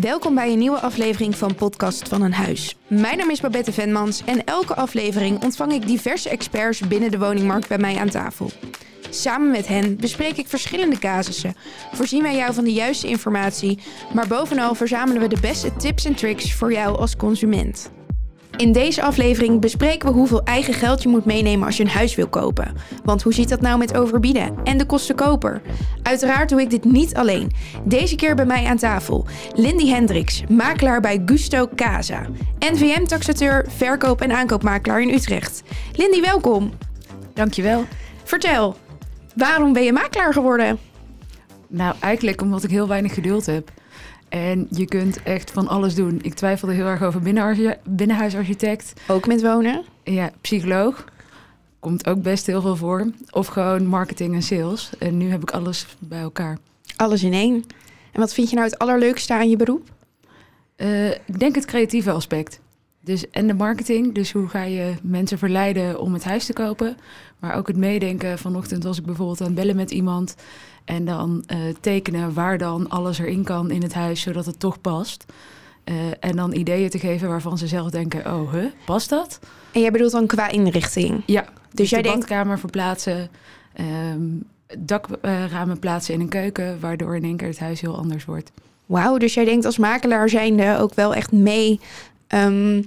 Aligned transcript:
Welkom 0.00 0.34
bij 0.34 0.52
een 0.52 0.58
nieuwe 0.58 0.80
aflevering 0.80 1.36
van 1.36 1.54
Podcast 1.54 2.08
van 2.08 2.22
een 2.22 2.32
Huis. 2.32 2.76
Mijn 2.86 3.18
naam 3.18 3.30
is 3.30 3.40
Babette 3.40 3.72
Venmans 3.72 4.24
en 4.24 4.44
elke 4.44 4.74
aflevering 4.74 5.42
ontvang 5.42 5.72
ik 5.72 5.86
diverse 5.86 6.28
experts 6.28 6.80
binnen 6.80 7.10
de 7.10 7.18
woningmarkt 7.18 7.68
bij 7.68 7.78
mij 7.78 7.96
aan 7.96 8.08
tafel. 8.08 8.50
Samen 9.10 9.50
met 9.50 9.66
hen 9.66 9.96
bespreek 9.96 10.36
ik 10.36 10.48
verschillende 10.48 10.98
casussen, 10.98 11.54
voorzien 11.92 12.22
wij 12.22 12.36
jou 12.36 12.54
van 12.54 12.64
de 12.64 12.72
juiste 12.72 13.08
informatie, 13.08 13.78
maar 14.14 14.26
bovenal 14.26 14.74
verzamelen 14.74 15.22
we 15.22 15.28
de 15.28 15.40
beste 15.40 15.76
tips 15.76 16.04
en 16.04 16.14
tricks 16.14 16.54
voor 16.54 16.72
jou 16.72 16.98
als 16.98 17.16
consument. 17.16 17.90
In 18.56 18.72
deze 18.72 19.02
aflevering 19.02 19.60
bespreken 19.60 20.08
we 20.08 20.14
hoeveel 20.14 20.42
eigen 20.44 20.74
geld 20.74 21.02
je 21.02 21.08
moet 21.08 21.24
meenemen 21.24 21.66
als 21.66 21.76
je 21.76 21.82
een 21.82 21.88
huis 21.88 22.14
wil 22.14 22.28
kopen. 22.28 22.74
Want 23.04 23.22
hoe 23.22 23.34
zit 23.34 23.48
dat 23.48 23.60
nou 23.60 23.78
met 23.78 23.96
overbieden 23.96 24.56
en 24.64 24.78
de 24.78 24.86
kosten 24.86 25.14
koper? 25.14 25.62
Uiteraard 26.02 26.48
doe 26.48 26.60
ik 26.60 26.70
dit 26.70 26.84
niet 26.84 27.14
alleen. 27.14 27.50
Deze 27.84 28.16
keer 28.16 28.34
bij 28.34 28.46
mij 28.46 28.64
aan 28.64 28.76
tafel 28.76 29.26
Lindy 29.54 29.88
Hendricks, 29.88 30.42
makelaar 30.48 31.00
bij 31.00 31.22
Gusto 31.26 31.68
Casa. 31.74 32.26
NVM-taxateur, 32.58 33.66
verkoop- 33.68 34.20
en 34.20 34.32
aankoopmakelaar 34.32 35.02
in 35.02 35.14
Utrecht. 35.14 35.62
Lindy, 35.92 36.20
welkom. 36.20 36.72
Dankjewel. 37.34 37.84
Vertel, 38.24 38.76
waarom 39.34 39.72
ben 39.72 39.82
je 39.82 39.92
makelaar 39.92 40.32
geworden? 40.32 40.78
Nou, 41.68 41.94
eigenlijk 42.00 42.40
omdat 42.40 42.64
ik 42.64 42.70
heel 42.70 42.88
weinig 42.88 43.14
geduld 43.14 43.46
heb. 43.46 43.70
En 44.32 44.66
je 44.70 44.84
kunt 44.84 45.22
echt 45.22 45.50
van 45.50 45.68
alles 45.68 45.94
doen. 45.94 46.18
Ik 46.22 46.34
twijfelde 46.34 46.74
heel 46.74 46.86
erg 46.86 47.02
over 47.02 47.22
binnenhuisarchitect. 47.84 48.92
Ook 49.08 49.26
met 49.26 49.42
wonen? 49.42 49.84
Ja, 50.04 50.30
psycholoog. 50.40 51.04
Komt 51.78 52.06
ook 52.06 52.22
best 52.22 52.46
heel 52.46 52.60
veel 52.60 52.76
voor. 52.76 53.10
Of 53.30 53.46
gewoon 53.46 53.86
marketing 53.86 54.34
en 54.34 54.42
sales. 54.42 54.90
En 54.98 55.16
nu 55.16 55.30
heb 55.30 55.42
ik 55.42 55.50
alles 55.50 55.86
bij 55.98 56.20
elkaar. 56.20 56.58
Alles 56.96 57.22
in 57.22 57.32
één. 57.32 57.64
En 58.12 58.20
wat 58.20 58.34
vind 58.34 58.48
je 58.48 58.56
nou 58.56 58.68
het 58.68 58.78
allerleukste 58.78 59.34
aan 59.34 59.50
je 59.50 59.56
beroep? 59.56 59.88
Eh, 60.76 61.10
ik 61.10 61.38
denk 61.38 61.54
het 61.54 61.64
creatieve 61.64 62.10
aspect. 62.10 62.60
Dus, 63.00 63.30
en 63.30 63.46
de 63.46 63.54
marketing. 63.54 64.14
Dus 64.14 64.32
hoe 64.32 64.48
ga 64.48 64.62
je 64.62 64.94
mensen 65.02 65.38
verleiden 65.38 66.00
om 66.00 66.12
het 66.12 66.24
huis 66.24 66.46
te 66.46 66.52
kopen. 66.52 66.96
Maar 67.38 67.54
ook 67.54 67.66
het 67.66 67.76
meedenken. 67.76 68.38
Vanochtend 68.38 68.84
was 68.84 68.98
ik 68.98 69.06
bijvoorbeeld 69.06 69.40
aan 69.40 69.46
het 69.46 69.54
bellen 69.54 69.76
met 69.76 69.90
iemand. 69.90 70.34
En 70.84 71.04
dan 71.04 71.42
eh, 71.46 71.58
tekenen 71.80 72.34
waar 72.34 72.58
dan 72.58 72.88
alles 72.88 73.18
erin 73.18 73.44
kan 73.44 73.70
in 73.70 73.82
het 73.82 73.94
huis, 73.94 74.20
zodat 74.20 74.46
het 74.46 74.60
toch 74.60 74.80
past. 74.80 75.24
Eh, 75.84 75.94
en 76.20 76.36
dan 76.36 76.52
ideeën 76.52 76.90
te 76.90 76.98
geven 76.98 77.28
waarvan 77.28 77.58
ze 77.58 77.66
zelf 77.66 77.90
denken, 77.90 78.34
oh, 78.34 78.52
huh, 78.52 78.64
past 78.84 79.08
dat? 79.08 79.38
En 79.72 79.80
jij 79.80 79.90
bedoelt 79.90 80.12
dan 80.12 80.26
qua 80.26 80.48
inrichting? 80.48 81.22
Ja, 81.26 81.44
dus 81.72 81.90
jij 81.90 82.02
de 82.02 82.08
denkt- 82.08 82.20
badkamer 82.28 82.58
verplaatsen, 82.58 83.28
ehm, 83.72 84.20
dakramen 84.78 85.78
plaatsen 85.78 86.14
in 86.14 86.20
een 86.20 86.28
keuken, 86.28 86.80
waardoor 86.80 87.16
in 87.16 87.24
één 87.24 87.36
keer 87.36 87.48
het 87.48 87.58
huis 87.58 87.80
heel 87.80 87.96
anders 87.96 88.24
wordt. 88.24 88.52
Wauw, 88.86 89.16
dus 89.18 89.34
jij 89.34 89.44
denkt 89.44 89.64
als 89.64 89.78
makelaar 89.78 90.28
zijnde 90.28 90.76
ook 90.78 90.94
wel 90.94 91.14
echt 91.14 91.32
mee 91.32 91.80
ehm, 92.26 92.82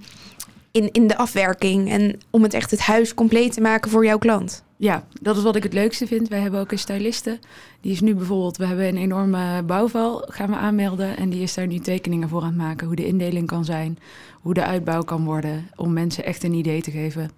in, 0.75 0.91
in 0.91 1.07
de 1.07 1.17
afwerking 1.17 1.89
en 1.89 2.19
om 2.29 2.43
het 2.43 2.53
echt 2.53 2.71
het 2.71 2.79
huis 2.79 3.13
compleet 3.13 3.53
te 3.53 3.61
maken 3.61 3.91
voor 3.91 4.05
jouw 4.05 4.17
klant. 4.17 4.63
Ja, 4.77 5.03
dat 5.21 5.37
is 5.37 5.43
wat 5.43 5.55
ik 5.55 5.63
het 5.63 5.73
leukste 5.73 6.07
vind. 6.07 6.27
Wij 6.27 6.39
hebben 6.39 6.59
ook 6.59 6.71
een 6.71 6.79
styliste. 6.79 7.39
Die 7.81 7.91
is 7.91 8.01
nu 8.01 8.15
bijvoorbeeld, 8.15 8.57
we 8.57 8.65
hebben 8.65 8.87
een 8.87 8.97
enorme 8.97 9.63
bouwval, 9.63 10.25
gaan 10.27 10.49
we 10.49 10.55
aanmelden. 10.55 11.17
En 11.17 11.29
die 11.29 11.41
is 11.41 11.53
daar 11.53 11.67
nu 11.67 11.79
tekeningen 11.79 12.29
voor 12.29 12.41
aan 12.41 12.47
het 12.47 12.57
maken. 12.57 12.87
Hoe 12.87 12.95
de 12.95 13.05
indeling 13.05 13.47
kan 13.47 13.65
zijn, 13.65 13.97
hoe 14.41 14.53
de 14.53 14.65
uitbouw 14.65 15.01
kan 15.01 15.25
worden. 15.25 15.69
Om 15.75 15.93
mensen 15.93 16.25
echt 16.25 16.43
een 16.43 16.53
idee 16.53 16.81
te 16.81 16.91
geven 16.91 17.31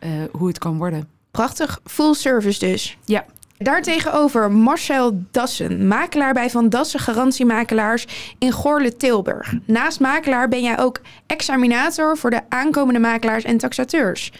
eh, 0.00 0.10
hoe 0.32 0.48
het 0.48 0.58
kan 0.58 0.78
worden. 0.78 1.08
Prachtig, 1.30 1.80
full 1.84 2.14
service 2.14 2.58
dus. 2.58 2.98
Ja, 3.04 3.24
Daartegenover 3.62 4.50
Marcel 4.50 5.22
Dassen, 5.30 5.86
makelaar 5.86 6.32
bij 6.34 6.50
Van 6.50 6.68
Dassen 6.68 7.00
Garantiemakelaars 7.00 8.06
in 8.38 8.52
Goorle-Tilburg. 8.52 9.54
Naast 9.64 10.00
makelaar 10.00 10.48
ben 10.48 10.62
jij 10.62 10.78
ook 10.78 11.00
examinator 11.26 12.16
voor 12.16 12.30
de 12.30 12.40
aankomende 12.48 13.00
makelaars 13.00 13.44
en 13.44 13.58
taxateurs. 13.58 14.32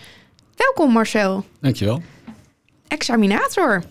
Welkom 0.57 0.93
Marcel, 0.93 1.45
Dankjewel. 1.61 2.03
examinator. 2.89 3.83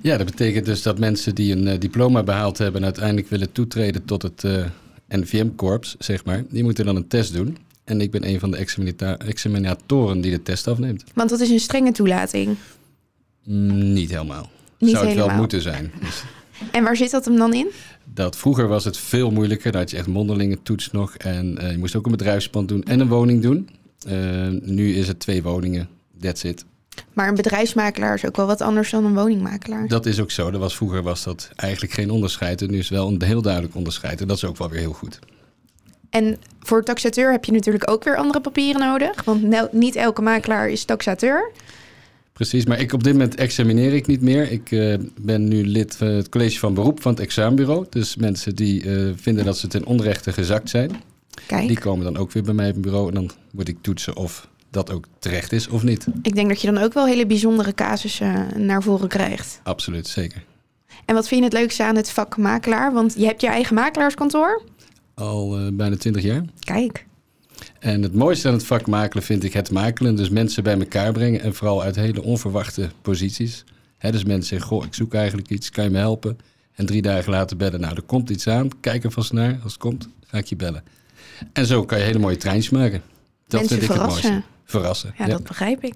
Ja, 0.00 0.16
dat 0.16 0.26
betekent 0.26 0.64
dus 0.64 0.82
dat 0.82 0.98
mensen 0.98 1.34
die 1.34 1.56
een 1.56 1.68
eh, 1.68 1.78
diploma 1.80 2.22
behaald 2.22 2.58
hebben 2.58 2.80
en 2.80 2.86
uiteindelijk 2.86 3.28
willen 3.28 3.52
toetreden 3.52 4.04
tot 4.04 4.22
het 4.22 4.44
eh, 4.44 4.64
NVM-korps, 5.08 5.96
zeg 5.98 6.24
maar, 6.24 6.44
die 6.48 6.62
moeten 6.62 6.84
dan 6.84 6.96
een 6.96 7.08
test 7.08 7.34
doen. 7.34 7.58
En 7.84 8.00
ik 8.00 8.10
ben 8.10 8.28
een 8.28 8.40
van 8.40 8.50
de 8.50 8.66
examinatoren 9.18 10.20
die 10.20 10.30
de 10.30 10.42
test 10.42 10.68
afneemt. 10.68 11.04
Want 11.14 11.30
dat 11.30 11.40
is 11.40 11.50
een 11.50 11.60
strenge 11.60 11.92
toelating. 11.92 12.56
Mm, 13.44 13.92
niet 13.92 14.10
helemaal. 14.10 14.50
Niet 14.78 14.90
Zou 14.90 15.06
het 15.06 15.14
wel 15.14 15.28
moeten 15.28 15.62
zijn. 15.62 15.92
Dus 16.00 16.22
En 16.70 16.84
waar 16.84 16.96
zit 16.96 17.10
dat 17.10 17.24
hem 17.24 17.36
dan 17.36 17.54
in? 17.54 17.70
dat, 18.14 18.36
vroeger 18.36 18.68
was 18.68 18.84
het 18.84 18.96
veel 18.96 19.30
moeilijker. 19.30 19.72
Dan 19.72 19.80
had 19.80 19.90
je 19.90 19.96
echt 19.96 20.06
mondelingen 20.06 20.62
toets 20.62 20.90
nog. 20.90 21.14
En 21.16 21.58
eh, 21.58 21.70
je 21.70 21.78
moest 21.78 21.96
ook 21.96 22.04
een 22.04 22.10
bedrijfspand 22.10 22.68
doen 22.68 22.82
en 22.82 23.00
een 23.00 23.08
woning 23.08 23.42
doen. 23.42 23.68
Eh, 24.06 24.48
nu 24.48 24.94
is 24.94 25.08
het 25.08 25.20
twee 25.20 25.42
woningen. 25.42 25.88
That's 26.20 26.42
it. 26.42 26.64
Maar 27.12 27.28
een 27.28 27.34
bedrijfsmakelaar 27.34 28.14
is 28.14 28.24
ook 28.26 28.36
wel 28.36 28.46
wat 28.46 28.60
anders 28.60 28.90
dan 28.90 29.04
een 29.04 29.14
woningmakelaar. 29.14 29.88
Dat 29.88 30.06
is 30.06 30.20
ook 30.20 30.30
zo. 30.30 30.50
Dat 30.50 30.60
was, 30.60 30.76
vroeger 30.76 31.02
was 31.02 31.24
dat 31.24 31.50
eigenlijk 31.56 31.92
geen 31.92 32.10
onderscheid. 32.10 32.62
En 32.62 32.70
nu 32.70 32.78
is 32.78 32.88
wel 32.88 33.08
een 33.08 33.22
heel 33.22 33.42
duidelijk 33.42 33.74
onderscheid. 33.74 34.20
En 34.20 34.28
dat 34.28 34.36
is 34.36 34.44
ook 34.44 34.56
wel 34.56 34.68
weer 34.68 34.80
heel 34.80 34.92
goed. 34.92 35.18
En 36.10 36.38
voor 36.60 36.84
taxateur 36.84 37.30
heb 37.30 37.44
je 37.44 37.52
natuurlijk 37.52 37.90
ook 37.90 38.04
weer 38.04 38.16
andere 38.16 38.40
papieren 38.40 38.80
nodig. 38.80 39.24
Want 39.24 39.72
niet 39.72 39.96
elke 39.96 40.22
makelaar 40.22 40.68
is 40.68 40.84
taxateur. 40.84 41.52
Precies, 42.48 42.66
maar 42.66 42.80
ik, 42.80 42.92
op 42.92 43.04
dit 43.04 43.12
moment 43.12 43.34
examineer 43.34 43.92
ik 43.92 44.06
niet 44.06 44.20
meer. 44.20 44.50
Ik 44.50 44.70
eh, 44.70 44.94
ben 45.20 45.48
nu 45.48 45.66
lid 45.66 45.96
van 45.96 46.06
het 46.06 46.28
college 46.28 46.58
van 46.58 46.74
beroep 46.74 47.02
van 47.02 47.12
het 47.12 47.20
examenbureau. 47.20 47.86
Dus 47.90 48.16
mensen 48.16 48.56
die 48.56 48.90
eh, 48.90 49.12
vinden 49.16 49.44
dat 49.44 49.58
ze 49.58 49.66
ten 49.66 49.84
onrechte 49.84 50.32
gezakt 50.32 50.70
zijn, 50.70 50.90
Kijk, 51.46 51.66
die 51.66 51.78
komen 51.78 52.04
dan 52.04 52.16
ook 52.16 52.32
weer 52.32 52.42
bij 52.42 52.54
mij 52.54 52.68
op 52.68 52.74
het 52.74 52.82
bureau. 52.82 53.08
En 53.08 53.14
dan 53.14 53.30
moet 53.52 53.68
ik 53.68 53.76
toetsen 53.80 54.16
of 54.16 54.48
dat 54.70 54.92
ook 54.92 55.06
terecht 55.18 55.52
is 55.52 55.68
of 55.68 55.82
niet. 55.82 56.06
ik 56.22 56.34
denk 56.34 56.48
dat 56.48 56.60
je 56.60 56.72
dan 56.72 56.82
ook 56.82 56.92
wel 56.92 57.06
hele 57.06 57.26
bijzondere 57.26 57.74
casussen 57.74 58.48
naar 58.66 58.82
voren 58.82 59.08
krijgt. 59.08 59.60
Absoluut, 59.62 60.06
zeker. 60.06 60.44
En 61.04 61.14
wat 61.14 61.28
vind 61.28 61.40
je 61.40 61.46
het 61.46 61.58
leukste 61.58 61.84
aan 61.84 61.96
het 61.96 62.10
vak 62.10 62.36
makelaar? 62.36 62.92
Want 62.92 63.14
je 63.18 63.24
hebt 63.24 63.40
je 63.40 63.48
eigen 63.48 63.74
makelaarskantoor. 63.74 64.62
Al 65.14 65.58
eh, 65.58 65.66
bijna 65.72 65.96
twintig 65.96 66.22
jaar. 66.22 66.44
Kijk, 66.58 67.06
En 67.82 68.02
het 68.02 68.14
mooiste 68.14 68.48
aan 68.48 68.54
het 68.54 68.66
vak 68.66 68.86
makelen 68.86 69.22
vind 69.22 69.44
ik 69.44 69.52
het 69.52 69.70
makelen. 69.70 70.16
Dus 70.16 70.28
mensen 70.28 70.62
bij 70.62 70.78
elkaar 70.78 71.12
brengen 71.12 71.40
en 71.40 71.54
vooral 71.54 71.82
uit 71.82 71.96
hele 71.96 72.22
onverwachte 72.22 72.90
posities. 73.02 73.64
Hè, 73.98 74.10
dus 74.12 74.24
mensen 74.24 74.46
zeggen, 74.48 74.68
goh, 74.68 74.84
ik 74.84 74.94
zoek 74.94 75.14
eigenlijk 75.14 75.50
iets, 75.50 75.70
kan 75.70 75.84
je 75.84 75.90
me 75.90 75.98
helpen? 75.98 76.38
En 76.74 76.86
drie 76.86 77.02
dagen 77.02 77.30
later 77.30 77.56
bellen, 77.56 77.80
nou, 77.80 77.94
er 77.94 78.02
komt 78.02 78.30
iets 78.30 78.48
aan. 78.48 78.68
Kijk 78.80 79.04
er 79.04 79.10
vast 79.10 79.32
naar. 79.32 79.58
Als 79.62 79.72
het 79.72 79.80
komt, 79.80 80.08
ga 80.26 80.38
ik 80.38 80.46
je 80.46 80.56
bellen. 80.56 80.84
En 81.52 81.66
zo 81.66 81.84
kan 81.84 81.98
je 81.98 82.04
hele 82.04 82.18
mooie 82.18 82.36
treintjes 82.36 82.70
maken. 82.72 83.02
Dat 83.46 83.60
Mensen 83.60 83.68
vind 83.78 83.82
ik 83.82 83.88
het 83.88 83.98
verrassen. 83.98 84.30
mooiste. 84.30 84.48
Verrassen. 84.64 85.14
ja, 85.18 85.26
dat 85.26 85.42
begrijp 85.42 85.84
ik. 85.84 85.94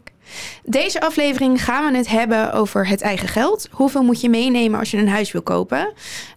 Deze 0.65 1.01
aflevering 1.01 1.65
gaan 1.65 1.93
we 1.93 1.99
het 1.99 2.09
hebben 2.09 2.53
over 2.53 2.89
het 2.89 3.01
eigen 3.01 3.29
geld. 3.29 3.69
Hoeveel 3.71 4.03
moet 4.03 4.21
je 4.21 4.29
meenemen 4.29 4.79
als 4.79 4.91
je 4.91 4.97
een 4.97 5.09
huis 5.09 5.33
wil 5.33 5.43
kopen? 5.43 5.93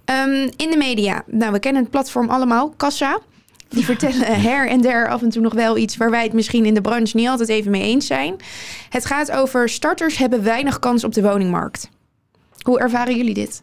Ehm, 0.06 0.50
in 0.56 0.70
de 0.72 0.78
media, 0.78 1.24
nou, 1.28 1.52
we 1.52 1.60
kennen 1.60 1.81
het 1.81 1.92
platform 1.92 2.30
allemaal, 2.30 2.70
Kassa. 2.78 3.20
Die 3.69 3.85
vertellen 3.85 4.41
her 4.50 4.69
en 4.69 4.81
der 4.81 5.09
af 5.09 5.22
en 5.22 5.30
toe 5.30 5.41
nog 5.41 5.53
wel 5.53 5.78
iets 5.78 5.97
waar 5.97 6.12
wij 6.12 6.24
het 6.24 6.34
misschien 6.34 6.66
in 6.66 6.74
de 6.74 6.81
branche 6.81 7.16
niet 7.18 7.28
altijd 7.28 7.50
even 7.50 7.72
mee 7.72 7.81
eens 7.81 8.07
zijn. 8.07 8.35
Het 8.90 9.06
gaat 9.06 9.31
over 9.31 9.69
starters 9.69 10.18
hebben 10.18 10.44
weinig 10.44 10.80
kans 10.80 11.03
op 11.03 11.13
de 11.13 11.22
woningmarkt. 11.22 11.90
Hoe 12.62 12.80
ervaren 12.80 13.18
jullie 13.18 13.34
dit? 13.34 13.62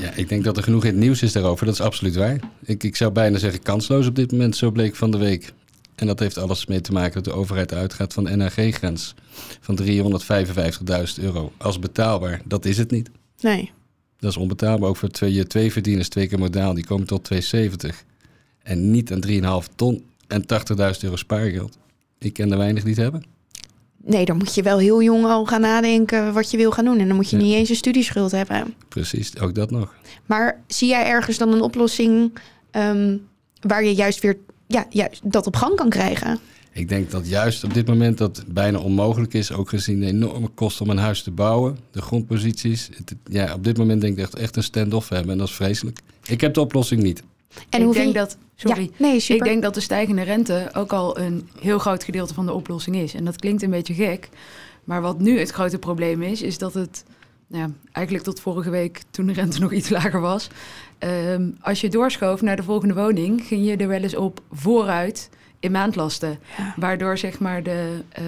Ja, 0.00 0.10
ik 0.14 0.28
denk 0.28 0.44
dat 0.44 0.56
er 0.56 0.62
genoeg 0.62 0.84
in 0.84 0.90
het 0.90 0.98
nieuws 0.98 1.22
is 1.22 1.32
daarover. 1.32 1.66
Dat 1.66 1.74
is 1.74 1.80
absoluut 1.80 2.16
waar. 2.16 2.38
Ik, 2.64 2.84
ik 2.84 2.96
zou 2.96 3.12
bijna 3.12 3.38
zeggen 3.38 3.62
kansloos 3.62 4.06
op 4.06 4.14
dit 4.14 4.32
moment, 4.32 4.56
zo 4.56 4.70
bleek 4.70 4.96
van 4.96 5.10
de 5.10 5.18
week. 5.18 5.52
En 5.94 6.06
dat 6.06 6.18
heeft 6.18 6.38
alles 6.38 6.66
mee 6.66 6.80
te 6.80 6.92
maken 6.92 7.14
dat 7.14 7.24
de 7.24 7.40
overheid 7.40 7.74
uitgaat 7.74 8.12
van 8.12 8.24
de 8.24 8.36
NHG-grens 8.36 9.14
van 9.60 9.78
355.000 9.82 11.22
euro 11.22 11.52
als 11.56 11.78
betaalbaar. 11.78 12.40
Dat 12.44 12.64
is 12.64 12.78
het 12.78 12.90
niet. 12.90 13.10
Nee. 13.40 13.70
Dat 14.18 14.30
is 14.30 14.36
onbetaalbaar. 14.36 14.88
Ook 14.88 14.96
voor 14.96 15.08
twee, 15.08 15.46
twee 15.46 15.72
verdieners, 15.72 16.08
twee 16.08 16.28
keer 16.28 16.38
modaal, 16.38 16.74
die 16.74 16.84
komen 16.84 17.06
tot 17.06 17.24
270. 17.24 18.04
En 18.66 18.90
niet 18.90 19.12
aan 19.12 19.62
3,5 19.62 19.74
ton 19.74 20.04
en 20.26 20.42
80.000 20.42 21.00
euro 21.00 21.16
spaargeld. 21.16 21.78
Ik 22.18 22.32
ken 22.32 22.50
er 22.52 22.58
weinig 22.58 22.82
die 22.82 22.92
het 22.94 23.02
hebben. 23.02 23.24
Nee, 24.04 24.24
dan 24.24 24.36
moet 24.36 24.54
je 24.54 24.62
wel 24.62 24.78
heel 24.78 25.02
jong 25.02 25.24
al 25.24 25.44
gaan 25.44 25.60
nadenken 25.60 26.32
wat 26.32 26.50
je 26.50 26.56
wil 26.56 26.70
gaan 26.70 26.84
doen. 26.84 26.98
En 26.98 27.06
dan 27.06 27.16
moet 27.16 27.30
je 27.30 27.36
Ja. 27.36 27.42
niet 27.42 27.54
eens 27.54 27.68
een 27.68 27.76
studieschuld 27.76 28.30
hebben. 28.30 28.74
Precies, 28.88 29.38
ook 29.38 29.54
dat 29.54 29.70
nog. 29.70 29.94
Maar 30.26 30.60
zie 30.66 30.88
jij 30.88 31.06
ergens 31.06 31.38
dan 31.38 31.52
een 31.52 31.60
oplossing 31.60 32.32
ehm, 32.70 33.16
waar 33.60 33.84
je 33.84 33.94
juist 33.94 34.20
weer 34.20 34.36
ja, 34.66 34.86
juist 34.90 35.20
dat 35.24 35.46
op 35.46 35.56
gang 35.56 35.76
kan 35.76 35.88
krijgen? 35.88 36.38
Ik 36.72 36.88
denk 36.88 37.10
dat 37.10 37.28
juist 37.28 37.64
op 37.64 37.74
dit 37.74 37.86
moment 37.86 38.18
dat 38.18 38.44
bijna 38.48 38.78
onmogelijk 38.78 39.34
is, 39.34 39.52
ook 39.52 39.68
gezien 39.68 40.00
de 40.00 40.06
enorme 40.06 40.48
kosten 40.48 40.84
om 40.84 40.90
een 40.90 40.98
huis 40.98 41.22
te 41.22 41.30
bouwen, 41.30 41.78
de 41.90 42.02
grondposities. 42.02 42.88
Het- 42.96 43.14
ja, 43.30 43.54
op 43.54 43.64
dit 43.64 43.76
moment 43.76 44.00
denk 44.00 44.12
ik 44.18 44.22
echt, 44.24 44.34
echt 44.34 44.56
een 44.56 44.62
stand-off 44.62 45.08
hebben 45.08 45.32
en 45.32 45.38
dat 45.38 45.48
is 45.48 45.54
vreselijk. 45.54 45.98
Ik 46.26 46.40
heb 46.40 46.54
de 46.54 46.60
oplossing 46.60 47.02
niet. 47.02 47.22
En 47.68 47.78
ik 47.78 47.84
hoe 47.84 47.94
denk 47.94 48.14
dat, 48.14 48.36
sorry, 48.54 48.82
Ja, 48.82 49.06
nee, 49.06 49.20
super. 49.20 49.46
ik 49.46 49.52
denk 49.52 49.62
dat 49.62 49.74
de 49.74 49.80
stijgende 49.80 50.22
rente 50.22 50.70
ook 50.72 50.92
al 50.92 51.18
een 51.18 51.48
heel 51.60 51.78
groot 51.78 52.04
gedeelte 52.04 52.34
van 52.34 52.46
de 52.46 52.52
oplossing 52.52 52.96
is. 52.96 53.14
En 53.14 53.24
dat 53.24 53.36
klinkt 53.36 53.62
een 53.62 53.70
beetje 53.70 53.94
gek, 53.94 54.28
maar 54.84 55.00
wat 55.00 55.18
nu 55.18 55.38
het 55.38 55.50
grote 55.50 55.78
probleem 55.78 56.22
is, 56.22 56.42
is 56.42 56.58
dat 56.58 56.74
het 56.74 57.04
nou 57.46 57.62
ja, 57.62 57.70
eigenlijk 57.92 58.24
tot 58.26 58.40
vorige 58.40 58.70
week 58.70 59.02
toen 59.10 59.26
de 59.26 59.32
rente 59.32 59.60
nog 59.66 59.72
iets 59.72 59.88
lager 59.88 60.20
was. 60.20 60.48
Ehm, 60.98 61.50
als 61.60 61.80
je 61.80 61.88
doorschoof 61.88 62.42
naar 62.42 62.56
de 62.56 62.62
volgende 62.62 62.94
woning, 62.94 63.42
ging 63.46 63.66
je 63.66 63.76
er 63.76 63.88
wel 63.88 64.02
eens 64.02 64.16
op 64.16 64.40
vooruit 64.52 65.30
in 65.60 65.72
maandlasten. 65.72 66.38
Ja. 66.56 66.74
Waardoor 66.76 67.18
zeg 67.18 67.38
maar 67.38 67.62
de 67.62 68.00
eh, 68.08 68.24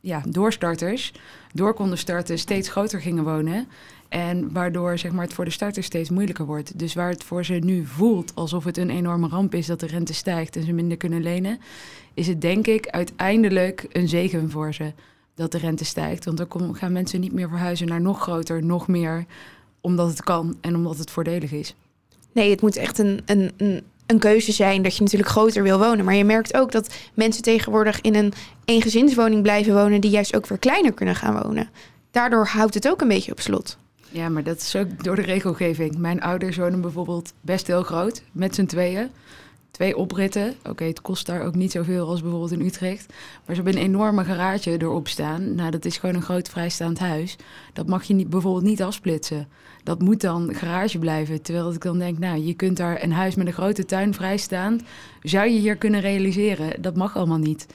ja, 0.00 0.22
doorstarters 0.28 1.12
door 1.52 1.74
konden 1.74 1.98
starten, 1.98 2.38
steeds 2.38 2.68
groter 2.68 3.00
gingen 3.00 3.24
wonen. 3.24 3.68
En 4.12 4.52
waardoor 4.52 4.98
zeg 4.98 5.12
maar, 5.12 5.24
het 5.24 5.32
voor 5.32 5.44
de 5.44 5.50
starters 5.50 5.86
steeds 5.86 6.10
moeilijker 6.10 6.44
wordt. 6.44 6.78
Dus 6.78 6.94
waar 6.94 7.10
het 7.10 7.24
voor 7.24 7.44
ze 7.44 7.52
nu 7.52 7.86
voelt 7.86 8.34
alsof 8.34 8.64
het 8.64 8.76
een 8.76 8.90
enorme 8.90 9.28
ramp 9.28 9.54
is 9.54 9.66
dat 9.66 9.80
de 9.80 9.86
rente 9.86 10.14
stijgt 10.14 10.56
en 10.56 10.62
ze 10.62 10.72
minder 10.72 10.96
kunnen 10.96 11.22
lenen, 11.22 11.60
is 12.14 12.26
het 12.26 12.40
denk 12.40 12.66
ik 12.66 12.88
uiteindelijk 12.88 13.86
een 13.92 14.08
zegen 14.08 14.50
voor 14.50 14.74
ze 14.74 14.92
dat 15.34 15.52
de 15.52 15.58
rente 15.58 15.84
stijgt. 15.84 16.24
Want 16.24 16.36
dan 16.36 16.76
gaan 16.76 16.92
mensen 16.92 17.20
niet 17.20 17.32
meer 17.32 17.48
verhuizen 17.48 17.86
naar 17.86 18.00
nog 18.00 18.20
groter, 18.20 18.64
nog 18.64 18.88
meer, 18.88 19.24
omdat 19.80 20.08
het 20.08 20.22
kan 20.22 20.56
en 20.60 20.76
omdat 20.76 20.98
het 20.98 21.10
voordelig 21.10 21.52
is. 21.52 21.74
Nee, 22.32 22.50
het 22.50 22.60
moet 22.60 22.76
echt 22.76 22.98
een, 22.98 23.20
een, 23.26 23.52
een, 23.56 23.82
een 24.06 24.18
keuze 24.18 24.52
zijn 24.52 24.82
dat 24.82 24.96
je 24.96 25.02
natuurlijk 25.02 25.30
groter 25.30 25.62
wil 25.62 25.78
wonen. 25.78 26.04
Maar 26.04 26.14
je 26.14 26.24
merkt 26.24 26.54
ook 26.54 26.72
dat 26.72 26.94
mensen 27.14 27.42
tegenwoordig 27.42 28.00
in 28.00 28.14
een 28.14 28.32
eengezinswoning 28.64 29.42
blijven 29.42 29.74
wonen... 29.74 30.00
die 30.00 30.10
juist 30.10 30.36
ook 30.36 30.46
weer 30.46 30.58
kleiner 30.58 30.92
kunnen 30.92 31.16
gaan 31.16 31.42
wonen. 31.42 31.70
Daardoor 32.10 32.46
houdt 32.46 32.74
het 32.74 32.88
ook 32.88 33.00
een 33.00 33.08
beetje 33.08 33.32
op 33.32 33.40
slot. 33.40 33.80
Ja, 34.12 34.28
maar 34.28 34.42
dat 34.42 34.56
is 34.56 34.76
ook 34.76 35.04
door 35.04 35.16
de 35.16 35.22
regelgeving. 35.22 35.98
Mijn 35.98 36.22
ouders 36.22 36.56
wonen 36.56 36.80
bijvoorbeeld 36.80 37.32
best 37.40 37.66
heel 37.66 37.82
groot, 37.82 38.22
met 38.32 38.54
z'n 38.54 38.64
tweeën. 38.66 39.10
Twee 39.70 39.96
opritten. 39.96 40.54
Oké, 40.68 40.84
het 40.84 41.00
kost 41.00 41.26
daar 41.26 41.42
ook 41.42 41.54
niet 41.54 41.72
zoveel 41.72 42.08
als 42.08 42.20
bijvoorbeeld 42.20 42.52
in 42.52 42.60
Utrecht. 42.60 43.06
Maar 43.08 43.56
ze 43.56 43.62
hebben 43.62 43.76
een 43.76 43.88
enorme 43.88 44.24
garage 44.24 44.76
erop 44.80 45.08
staan. 45.08 45.54
Nou, 45.54 45.70
dat 45.70 45.84
is 45.84 45.96
gewoon 45.96 46.14
een 46.14 46.22
groot 46.22 46.48
vrijstaand 46.48 46.98
huis. 46.98 47.36
Dat 47.72 47.86
mag 47.86 48.04
je 48.04 48.14
niet, 48.14 48.30
bijvoorbeeld 48.30 48.64
niet 48.64 48.82
afsplitsen. 48.82 49.48
Dat 49.82 50.00
moet 50.00 50.20
dan 50.20 50.54
garage 50.54 50.98
blijven. 50.98 51.42
Terwijl 51.42 51.72
ik 51.72 51.82
dan 51.82 51.98
denk, 51.98 52.18
nou, 52.18 52.38
je 52.38 52.54
kunt 52.54 52.76
daar 52.76 53.02
een 53.02 53.12
huis 53.12 53.34
met 53.34 53.46
een 53.46 53.52
grote 53.52 53.84
tuin 53.84 54.14
vrijstaan. 54.14 54.80
Zou 55.22 55.48
je 55.48 55.58
hier 55.58 55.76
kunnen 55.76 56.00
realiseren? 56.00 56.82
Dat 56.82 56.96
mag 56.96 57.16
allemaal 57.16 57.38
niet. 57.38 57.66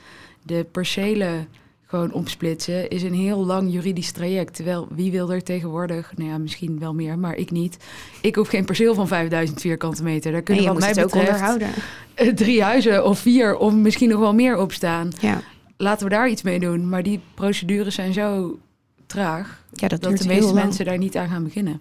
De 0.43 0.65
percelen 0.71 1.47
gewoon 1.89 2.11
opsplitsen 2.11 2.89
is 2.89 3.03
een 3.03 3.13
heel 3.13 3.45
lang 3.45 3.71
juridisch 3.73 4.11
traject. 4.11 4.55
Terwijl 4.55 4.87
wie 4.89 5.11
wil 5.11 5.31
er 5.31 5.43
tegenwoordig, 5.43 6.11
nou 6.15 6.29
ja, 6.29 6.37
misschien 6.37 6.79
wel 6.79 6.93
meer, 6.93 7.19
maar 7.19 7.35
ik 7.35 7.51
niet. 7.51 7.77
Ik 8.21 8.35
hoef 8.35 8.47
geen 8.47 8.65
perceel 8.65 8.93
van 8.93 9.07
5000 9.07 9.61
vierkante 9.61 10.03
meter. 10.03 10.29
Daar 10.31 10.39
En 10.39 10.45
kunnen 10.45 10.63
je 10.63 10.69
wat 10.69 10.79
mij 10.79 10.89
het 10.89 10.99
ook 10.99 11.05
betreft 11.05 11.29
onderhouden. 11.29 11.69
eh, 12.13 12.33
drie 12.33 12.63
huizen 12.63 13.05
of 13.05 13.19
vier 13.19 13.57
of 13.57 13.73
misschien 13.73 14.09
nog 14.09 14.19
wel 14.19 14.33
meer 14.33 14.57
op 14.57 14.71
staan. 14.71 15.09
Ja, 15.21 15.41
Laten 15.77 16.07
we 16.07 16.13
daar 16.13 16.29
iets 16.29 16.41
mee 16.41 16.59
doen. 16.59 16.89
Maar 16.89 17.03
die 17.03 17.19
procedures 17.33 17.95
zijn 17.95 18.13
zo 18.13 18.57
traag 19.05 19.63
ja 19.73 19.87
dat, 19.87 20.01
de 20.01 20.27
meeste 20.27 20.53
mensen 20.53 20.85
daar 20.85 20.97
niet 20.97 21.17
aan 21.17 21.27
gaan 21.29 21.43
beginnen. 21.43 21.79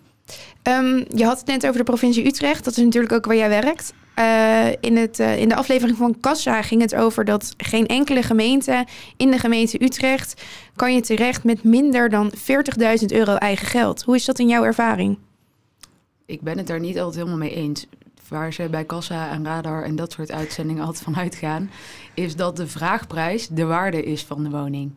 Ehm, 0.63 1.05
je 1.15 1.25
had 1.25 1.39
het 1.39 1.47
net 1.47 1.65
over 1.67 1.79
de 1.79 1.85
provincie 1.85 2.27
Utrecht. 2.27 2.65
Dat 2.65 2.77
is 2.77 2.85
natuurlijk 2.85 3.13
ook 3.13 3.27
waar 3.27 3.37
jij 3.37 3.49
werkt. 3.49 3.93
Eh, 4.15 4.69
in, 4.81 4.97
het, 4.97 5.21
eh, 5.21 5.41
in 5.41 5.49
de 5.49 5.55
aflevering 5.55 5.97
van 5.97 6.21
Kassa 6.21 6.63
ging 6.63 6.81
het 6.81 6.95
over 6.95 7.25
dat 7.25 7.55
geen 7.57 7.87
enkele 7.87 8.23
gemeente 8.23 8.87
in 9.17 9.31
de 9.31 9.39
gemeente 9.39 9.85
Utrecht 9.85 10.43
kan 10.77 10.95
je 10.95 11.01
terecht 11.01 11.45
met 11.45 11.65
minder 11.65 12.09
dan 12.09 12.33
40.000 12.35 13.13
euro 13.13 13.35
eigen 13.35 13.67
geld. 13.67 14.03
Hoe 14.03 14.15
is 14.15 14.25
dat 14.25 14.39
in 14.39 14.49
jouw 14.49 14.65
ervaring? 14.65 15.19
Ik 16.27 16.41
ben 16.41 16.59
het 16.59 16.67
daar 16.67 16.81
niet 16.81 16.99
altijd 16.99 17.17
helemaal 17.17 17.39
mee 17.39 17.55
eens. 17.55 17.87
Waar 18.29 18.53
ze 18.53 18.69
bij 18.69 18.85
Kassa 18.85 19.31
en 19.31 19.45
Radar 19.45 19.83
en 19.83 19.97
dat 19.97 20.13
soort 20.13 20.33
uitzendingen 20.33 20.85
altijd 20.85 21.05
van 21.05 21.17
uitgaan, 21.17 21.71
is 22.15 22.37
dat 22.37 22.57
de 22.57 22.67
vraagprijs 22.67 23.49
de 23.49 23.65
waarde 23.65 24.03
is 24.03 24.23
van 24.23 24.43
de 24.43 24.51
woning. 24.51 24.93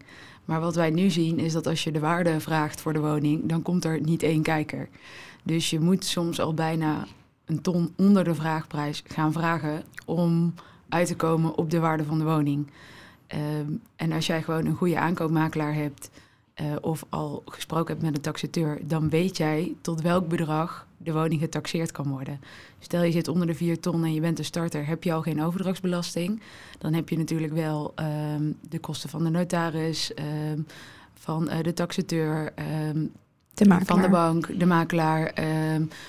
Maar 0.49 0.59
wat 0.59 0.75
wij 0.75 0.89
nu 0.89 1.09
zien 1.09 1.39
is 1.39 1.53
dat 1.53 1.67
als 1.67 1.83
je 1.83 1.91
de 1.91 1.99
waarde 1.99 2.39
vraagt 2.39 2.81
voor 2.81 2.93
de 2.93 2.99
woning, 2.99 3.45
dan 3.45 3.61
komt 3.61 3.85
er 3.85 4.01
niet 4.01 4.23
één 4.23 4.41
kijker. 4.41 4.89
Dus 5.43 5.69
je 5.69 5.79
moet 5.79 6.05
soms 6.05 6.39
al 6.39 6.53
bijna 6.53 7.05
een 7.45 7.61
ton 7.61 7.93
onder 7.97 8.23
de 8.23 8.35
vraagprijs 8.35 9.03
gaan 9.07 9.31
vragen 9.31 9.83
om 10.05 10.53
uit 10.89 11.07
te 11.07 11.15
komen 11.15 11.57
op 11.57 11.69
de 11.69 11.79
waarde 11.79 12.03
van 12.03 12.17
de 12.17 12.23
woning. 12.23 12.71
Ehm, 13.27 13.71
en 13.95 14.11
als 14.11 14.27
jij 14.27 14.41
gewoon 14.41 14.65
een 14.65 14.75
goede 14.75 14.99
aankoopmakelaar 14.99 15.73
hebt 15.73 16.09
eh, 16.59 16.75
of 16.81 17.06
al 17.09 17.44
gesproken 17.45 17.94
hebt 17.94 18.06
met 18.06 18.15
een 18.15 18.21
taxateur, 18.21 18.79
dan 18.83 19.09
weet 19.09 19.38
jij 19.38 19.75
tot 19.81 20.01
welk 20.01 20.27
bedrag 20.27 20.88
de 20.97 21.13
woning 21.13 21.41
getaxeerd 21.41 21.91
kan 21.91 22.09
worden. 22.09 22.39
Stel 22.79 23.03
je 23.03 23.11
zit 23.11 23.27
onder 23.27 23.47
de 23.47 23.56
4 23.56 23.79
ton 23.79 24.03
en 24.03 24.13
je 24.13 24.21
bent 24.21 24.39
een 24.39 24.45
starter, 24.45 24.88
heb 24.88 25.03
je 25.03 25.13
al 25.13 25.21
geen 25.21 25.44
overdrachtsbelasting. 25.44 26.41
Dan 26.77 26.94
heb 26.94 27.09
je 27.09 27.17
natuurlijk 27.17 27.53
wel 27.53 27.91
ehm, 27.95 28.51
de 28.69 28.79
kosten 28.79 29.09
van 29.09 29.23
de 29.23 29.29
notaris, 29.29 30.13
ehm, 30.13 30.61
van 31.13 31.50
eh, 31.50 31.63
de 31.63 31.73
taxateur, 31.73 32.51
ehm, 32.56 33.06
De 33.53 33.79
van 33.85 34.01
de 34.01 34.09
bank, 34.09 34.59
de 34.59 34.65
makelaar, 34.65 35.33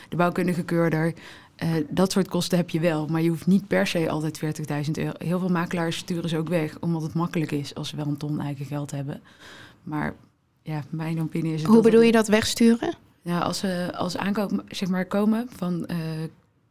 de 0.09 0.17
bouwkundige 0.17 0.63
keurder. 0.63 1.15
Eh, 1.61 1.69
dat 1.89 2.13
soort 2.13 2.29
kosten 2.29 2.59
heb 2.59 2.71
je 2.71 2.81
wel, 2.81 3.07
maar 3.07 3.23
je 3.23 3.29
hoeft 3.29 3.47
niet 3.47 3.67
per 3.67 3.87
se 3.87 4.11
altijd 4.11 4.39
40.000 4.39 4.99
euro. 4.99 5.13
Heel 5.19 5.39
veel 5.39 5.49
makelaars 5.49 5.97
sturen 5.97 6.29
ze 6.29 6.39
ook 6.39 6.49
weg, 6.49 6.79
omdat 6.81 7.03
het 7.03 7.15
makkelijk 7.15 7.51
is 7.51 7.75
als 7.75 7.89
ze 7.89 7.97
wel 7.97 8.07
een 8.07 8.17
ton 8.17 8.41
eigen 8.41 8.67
geld 8.67 8.91
hebben. 8.91 9.21
Maar 9.83 10.15
ja, 10.71 10.83
mijn 10.91 11.21
opinie 11.21 11.55
is... 11.55 11.63
het 11.63 11.71
Hoe 11.71 11.83
bedoel 11.83 12.01
je 12.03 12.13
dat 12.13 12.29
wegsturen? 12.29 12.95
Ja, 13.23 13.39
als 13.39 13.59
ze 13.59 13.91
als 13.97 14.17
aankoop 14.17 14.63
zeg 14.69 14.89
maar 14.89 15.05
komen 15.05 15.49
van, 15.57 15.87
eh, 15.87 15.97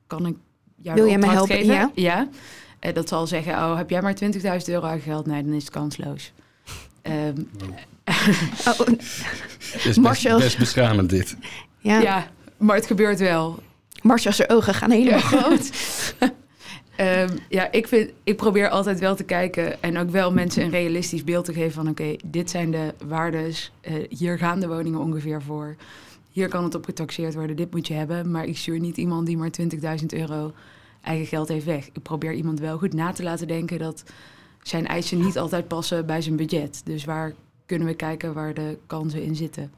kan 0.07 0.25
ik 0.25 0.35
jou 0.81 0.95
Wil 0.95 1.07
jij 1.07 1.17
me 1.17 1.27
helpen? 1.27 1.55
geven? 1.55 1.73
Ja. 1.73 1.91
Ja. 1.95 2.29
Eh, 2.79 2.93
dat 2.93 3.07
zal 3.09 3.27
zeggen, 3.27 3.53
oh, 3.53 3.77
heb 3.77 3.89
jij 3.89 4.01
maar 4.01 4.15
20.000 4.15 4.69
euro 4.69 4.85
eigen 4.87 5.11
geld? 5.11 5.25
Nee, 5.25 5.43
dan 5.43 5.53
is 5.53 5.63
het 5.63 5.71
kansloos. 5.71 6.31
Ehm, 7.01 7.35
Oh, 8.67 8.79
Het 8.79 9.01
is 9.73 9.83
best, 9.83 9.97
Marcel. 9.97 10.37
best 10.39 10.57
beschamend 10.57 11.09
dit. 11.09 11.35
ja. 11.79 11.99
ja. 11.99 12.27
maar 12.57 12.75
het 12.75 12.85
gebeurt 12.85 13.19
wel. 13.19 13.59
Marcia's 14.01 14.41
ogen 14.49 14.73
gaan 14.73 14.91
helemaal 14.91 15.19
Ja. 15.19 15.25
groot. 15.25 15.69
Ehm, 16.99 17.37
ja, 17.49 17.71
ik, 17.71 17.87
vind, 17.87 18.11
ik 18.23 18.35
probeer 18.35 18.69
altijd 18.69 18.99
wel 18.99 19.15
te 19.15 19.23
kijken 19.23 19.81
en 19.81 19.97
ook 19.97 20.09
wel 20.09 20.33
mensen 20.33 20.63
een 20.63 20.69
realistisch 20.69 21.23
beeld 21.23 21.45
te 21.45 21.53
geven 21.53 21.71
van 21.71 21.89
oké, 21.89 22.15
dit 22.25 22.49
zijn 22.49 22.71
de 22.71 22.93
waardes, 23.05 23.71
eh, 23.81 23.93
hier 24.09 24.37
gaan 24.37 24.59
de 24.59 24.67
woningen 24.67 24.99
ongeveer 24.99 25.41
voor. 25.41 25.75
Hier 26.31 26.47
kan 26.47 26.63
het 26.63 26.75
op 26.75 26.85
getaxeerd 26.85 27.33
worden, 27.33 27.55
dit 27.55 27.71
moet 27.71 27.87
je 27.87 27.93
hebben. 27.93 28.31
Maar 28.31 28.45
ik 28.45 28.57
stuur 28.57 28.79
niet 28.79 28.97
iemand 28.97 29.25
die 29.25 29.37
maar 29.37 29.49
20.000 29.49 30.13
euro 30.13 30.53
eigen 31.01 31.25
geld 31.25 31.47
heeft 31.47 31.65
weg. 31.65 31.87
Ik 31.87 32.03
probeer 32.03 32.33
iemand 32.33 32.59
wel 32.59 32.77
goed 32.77 32.93
na 32.93 33.11
te 33.11 33.23
laten 33.23 33.47
denken 33.47 33.79
dat 33.79 34.03
zijn 34.63 34.87
eisen 34.87 35.21
niet 35.21 35.37
altijd 35.37 35.67
passen 35.67 36.05
bij 36.05 36.21
zijn 36.21 36.35
budget. 36.35 36.81
Dus 36.85 37.05
waar 37.05 37.33
kunnen 37.65 37.87
we 37.87 37.93
kijken 37.93 38.33
waar 38.33 38.53
de 38.53 38.77
kansen 38.87 39.23
in 39.23 39.35
zitten? 39.35 39.71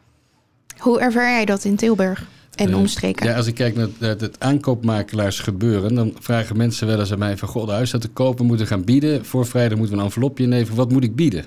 Hoe 0.78 1.00
ervaar 1.00 1.32
jij 1.32 1.46
dat 1.46 1.64
in 1.64 1.76
Tilburg 1.76 2.28
en 2.56 2.70
Eh, 2.70 2.78
omstreken? 2.78 3.26
Ja, 3.28 3.36
als 3.36 3.48
ik 3.48 3.56
kijk 3.56 3.76
naar 3.76 3.86
het, 3.86 4.00
naar 4.00 4.16
het 4.18 4.40
aankoopmakelaars 4.40 5.40
gebeuren, 5.40 5.96
dan 5.96 6.16
vragen 6.20 6.58
mensen 6.58 6.88
wel 6.88 7.00
eens 7.00 7.12
aan 7.12 7.20
mij 7.20 7.38
van, 7.38 7.48
goh, 7.48 7.66
de 7.66 7.72
huis 7.72 7.88
staat 7.90 8.02
te 8.02 8.08
kopen, 8.10 8.46
moeten 8.46 8.68
gaan 8.68 8.84
bieden. 8.84 9.26
Voor 9.26 9.46
vrijdag 9.46 9.78
moeten 9.78 9.96
we 9.96 10.02
een 10.02 10.08
envelopje 10.08 10.46
nemen. 10.48 10.76
Wat 10.76 10.92
moet 10.92 11.04
ik 11.04 11.16
bieden? 11.16 11.46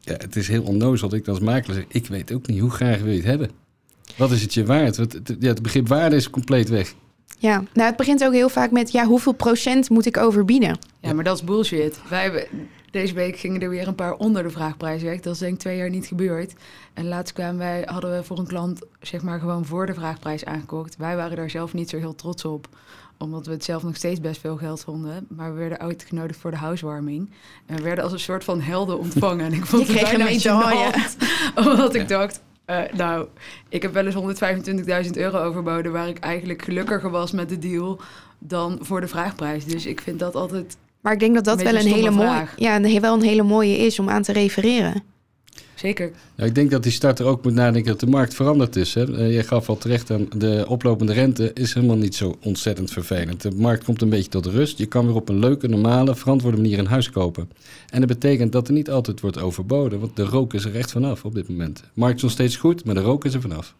Ja, 0.00 0.14
het 0.18 0.36
is 0.36 0.48
heel 0.48 0.62
onnozel 0.62 1.08
dat 1.08 1.18
ik 1.18 1.24
dan 1.24 1.34
als 1.34 1.42
makelaar 1.44 1.76
zeg, 1.76 1.84
ik 1.88 2.06
weet 2.06 2.32
ook 2.32 2.46
niet, 2.46 2.60
hoe 2.60 2.70
graag 2.70 2.98
wil 3.00 3.10
je 3.10 3.16
het 3.16 3.26
hebben? 3.26 3.50
Wat 4.16 4.30
is 4.30 4.42
het 4.42 4.54
je 4.54 4.64
waard? 4.64 4.96
Want 4.96 5.12
het, 5.12 5.36
ja, 5.40 5.48
het 5.48 5.62
begrip 5.62 5.88
waarde 5.88 6.16
is 6.16 6.30
compleet 6.30 6.68
weg. 6.68 6.94
Ja, 7.38 7.62
nou 7.72 7.86
het 7.88 7.96
begint 7.96 8.24
ook 8.24 8.32
heel 8.32 8.48
vaak 8.48 8.70
met 8.70 8.92
ja, 8.92 9.04
hoeveel 9.06 9.32
procent 9.32 9.90
moet 9.90 10.06
ik 10.06 10.16
overbieden? 10.16 10.78
Ja, 11.00 11.12
maar 11.12 11.24
dat 11.24 11.36
is 11.36 11.44
bullshit. 11.44 11.98
Wij 12.08 12.22
hebben, 12.22 12.44
deze 12.96 13.14
week 13.14 13.38
gingen 13.38 13.60
er 13.60 13.68
weer 13.68 13.88
een 13.88 13.94
paar 13.94 14.14
onder 14.14 14.42
de 14.42 14.50
vraagprijs 14.50 15.02
weg. 15.02 15.20
Dat 15.20 15.32
is 15.32 15.38
denk 15.38 15.54
ik 15.54 15.58
twee 15.58 15.76
jaar 15.76 15.90
niet 15.90 16.06
gebeurd. 16.06 16.52
En 16.94 17.08
laatst 17.08 17.34
kwamen 17.34 17.58
wij, 17.58 17.82
hadden 17.86 18.16
we 18.16 18.24
voor 18.24 18.38
een 18.38 18.46
klant 18.46 18.80
zeg 19.00 19.22
maar 19.22 19.40
gewoon 19.40 19.64
voor 19.64 19.86
de 19.86 19.94
vraagprijs 19.94 20.44
aangekocht. 20.44 20.96
Wij 20.96 21.16
waren 21.16 21.36
daar 21.36 21.50
zelf 21.50 21.72
niet 21.72 21.90
zo 21.90 21.98
heel 21.98 22.14
trots 22.14 22.44
op 22.44 22.68
omdat 23.18 23.46
we 23.46 23.52
het 23.52 23.64
zelf 23.64 23.82
nog 23.82 23.96
steeds 23.96 24.20
best 24.20 24.40
veel 24.40 24.56
geld 24.56 24.80
vonden. 24.80 25.26
Maar 25.28 25.52
we 25.52 25.58
werden 25.58 25.78
uitgenodigd 25.78 26.38
voor 26.38 26.50
de 26.50 26.56
housewarming. 26.56 27.30
En 27.66 27.76
we 27.76 27.82
werden 27.82 28.04
als 28.04 28.12
een 28.12 28.20
soort 28.20 28.44
van 28.44 28.60
helden 28.60 28.98
ontvangen. 28.98 29.44
En 29.44 29.52
ik 29.52 29.66
vond 29.66 29.86
Je 29.86 29.92
het 29.92 30.02
kreeg 30.02 30.12
een 30.12 30.18
bijna 30.18 30.32
medaille. 30.32 30.92
gênant, 30.92 31.56
Omdat 31.68 31.94
ik 31.94 32.08
dacht, 32.08 32.42
eh, 32.64 32.80
nou, 32.92 33.26
ik 33.68 33.82
heb 33.82 33.92
wel 33.92 34.06
eens 34.06 35.06
125.000 35.06 35.10
euro 35.12 35.38
overboden... 35.38 35.92
waar 35.92 36.08
ik 36.08 36.18
eigenlijk 36.18 36.62
gelukkiger 36.62 37.10
was 37.10 37.32
met 37.32 37.48
de 37.48 37.58
deal 37.58 38.00
dan 38.38 38.78
voor 38.80 39.00
de 39.00 39.08
vraagprijs. 39.08 39.64
Dus 39.64 39.86
ik 39.86 40.00
vind 40.00 40.18
dat 40.18 40.34
altijd 40.34 40.76
Maar 41.06 41.14
ik 41.14 41.20
denk 41.20 41.34
dat 41.34 41.44
dat 41.44 41.58
Een 41.58 41.64
wel 41.64 41.74
een 41.74 41.86
hele 41.86 42.10
mooie, 42.10 42.28
vraag. 42.28 42.54
ja, 42.56 42.76
een, 42.76 43.00
wel 43.00 43.14
een 43.14 43.22
hele 43.22 43.42
mooie 43.42 43.76
is 43.76 43.98
om 43.98 44.08
aan 44.08 44.22
te 44.22 44.32
refereren. 44.32 45.02
zeker... 45.74 46.10
Ja, 46.36 46.44
ik 46.44 46.54
denk 46.54 46.70
dat 46.70 46.82
die 46.82 46.92
starter 46.92 47.26
ook 47.26 47.44
moet 47.44 47.54
nadenken 47.54 47.90
dat 47.90 48.00
de 48.00 48.06
markt 48.06 48.34
veranderd 48.34 48.76
is. 48.76 48.94
Hè? 48.94 49.16
Eh, 49.16 49.34
Je 49.34 49.42
gaf 49.42 49.68
al 49.68 49.76
terecht 49.78 50.10
aan 50.10 50.26
de 50.36 50.64
oplopende 50.68 51.12
rente 51.12 51.50
is 51.52 51.74
helemaal 51.74 51.96
niet 51.96 52.14
zo 52.14 52.36
ontzettend 52.42 52.90
vervelend. 52.90 53.42
De 53.42 53.50
markt 53.50 53.84
komt 53.84 54.02
een 54.02 54.08
beetje 54.08 54.30
tot 54.30 54.46
rust. 54.46 54.78
Je 54.78 54.86
kan 54.86 55.06
weer 55.06 55.14
op 55.14 55.28
een 55.28 55.38
leuke, 55.38 55.68
normale, 55.68 56.14
verantwoorde 56.16 56.56
manier 56.56 56.78
een 56.78 56.86
huis 56.86 57.10
kopen. 57.10 57.50
En 57.90 57.98
dat 58.00 58.08
betekent 58.08 58.52
dat 58.52 58.68
er 58.68 58.74
niet 58.74 58.90
altijd 58.90 59.20
wordt 59.20 59.40
overboden, 59.40 60.00
want 60.00 60.16
de 60.16 60.24
rook 60.24 60.54
is 60.54 60.64
er 60.64 60.76
echt 60.76 60.90
vanaf 60.92 61.24
op 61.24 61.34
dit 61.34 61.48
moment. 61.48 61.76
De 61.76 61.84
markt 61.94 62.16
is 62.16 62.22
nog 62.22 62.30
steeds 62.30 62.56
goed, 62.56 62.84
maar 62.84 62.94
de 62.94 63.00
rook 63.00 63.24
is 63.24 63.34
er 63.34 63.40
vanaf. 63.40 63.74